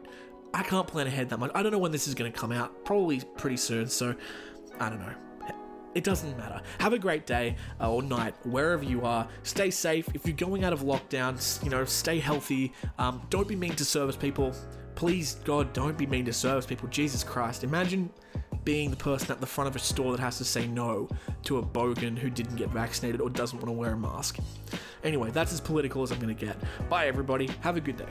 I 0.53 0.61
can't 0.61 0.87
plan 0.87 1.07
ahead 1.07 1.29
that 1.29 1.39
much. 1.39 1.51
I 1.55 1.63
don't 1.63 1.71
know 1.71 1.79
when 1.79 1.91
this 1.91 2.07
is 2.07 2.13
going 2.13 2.31
to 2.31 2.37
come 2.37 2.51
out. 2.51 2.85
Probably 2.85 3.19
pretty 3.37 3.57
soon. 3.57 3.87
So, 3.87 4.15
I 4.79 4.89
don't 4.89 4.99
know. 4.99 5.13
It 5.95 6.03
doesn't 6.03 6.35
matter. 6.37 6.61
Have 6.79 6.93
a 6.93 6.99
great 6.99 7.25
day 7.25 7.55
uh, 7.79 7.91
or 7.91 8.01
night 8.01 8.33
wherever 8.45 8.83
you 8.83 9.03
are. 9.03 9.27
Stay 9.43 9.69
safe. 9.69 10.07
If 10.13 10.25
you're 10.25 10.35
going 10.35 10.63
out 10.63 10.73
of 10.73 10.81
lockdown, 10.81 11.63
you 11.63 11.69
know, 11.69 11.85
stay 11.85 12.19
healthy. 12.19 12.73
Um, 12.97 13.21
don't 13.29 13.47
be 13.47 13.55
mean 13.55 13.75
to 13.75 13.85
service 13.85 14.15
people. 14.15 14.55
Please, 14.95 15.35
God, 15.43 15.73
don't 15.73 15.97
be 15.97 16.05
mean 16.05 16.25
to 16.25 16.33
service 16.33 16.65
people. 16.65 16.87
Jesus 16.89 17.23
Christ. 17.23 17.63
Imagine 17.63 18.09
being 18.63 18.89
the 18.89 18.97
person 18.97 19.31
at 19.31 19.41
the 19.41 19.47
front 19.47 19.67
of 19.67 19.75
a 19.75 19.79
store 19.79 20.11
that 20.11 20.19
has 20.19 20.37
to 20.37 20.45
say 20.45 20.67
no 20.67 21.09
to 21.43 21.57
a 21.57 21.63
bogan 21.63 22.17
who 22.17 22.29
didn't 22.29 22.55
get 22.55 22.69
vaccinated 22.69 23.21
or 23.21 23.29
doesn't 23.29 23.59
want 23.59 23.67
to 23.67 23.73
wear 23.73 23.91
a 23.91 23.97
mask. 23.97 24.37
Anyway, 25.03 25.31
that's 25.31 25.51
as 25.51 25.59
political 25.59 26.01
as 26.01 26.11
I'm 26.11 26.19
going 26.19 26.35
to 26.35 26.45
get. 26.45 26.57
Bye, 26.89 27.07
everybody. 27.07 27.49
Have 27.61 27.77
a 27.77 27.81
good 27.81 27.97
day. 27.97 28.05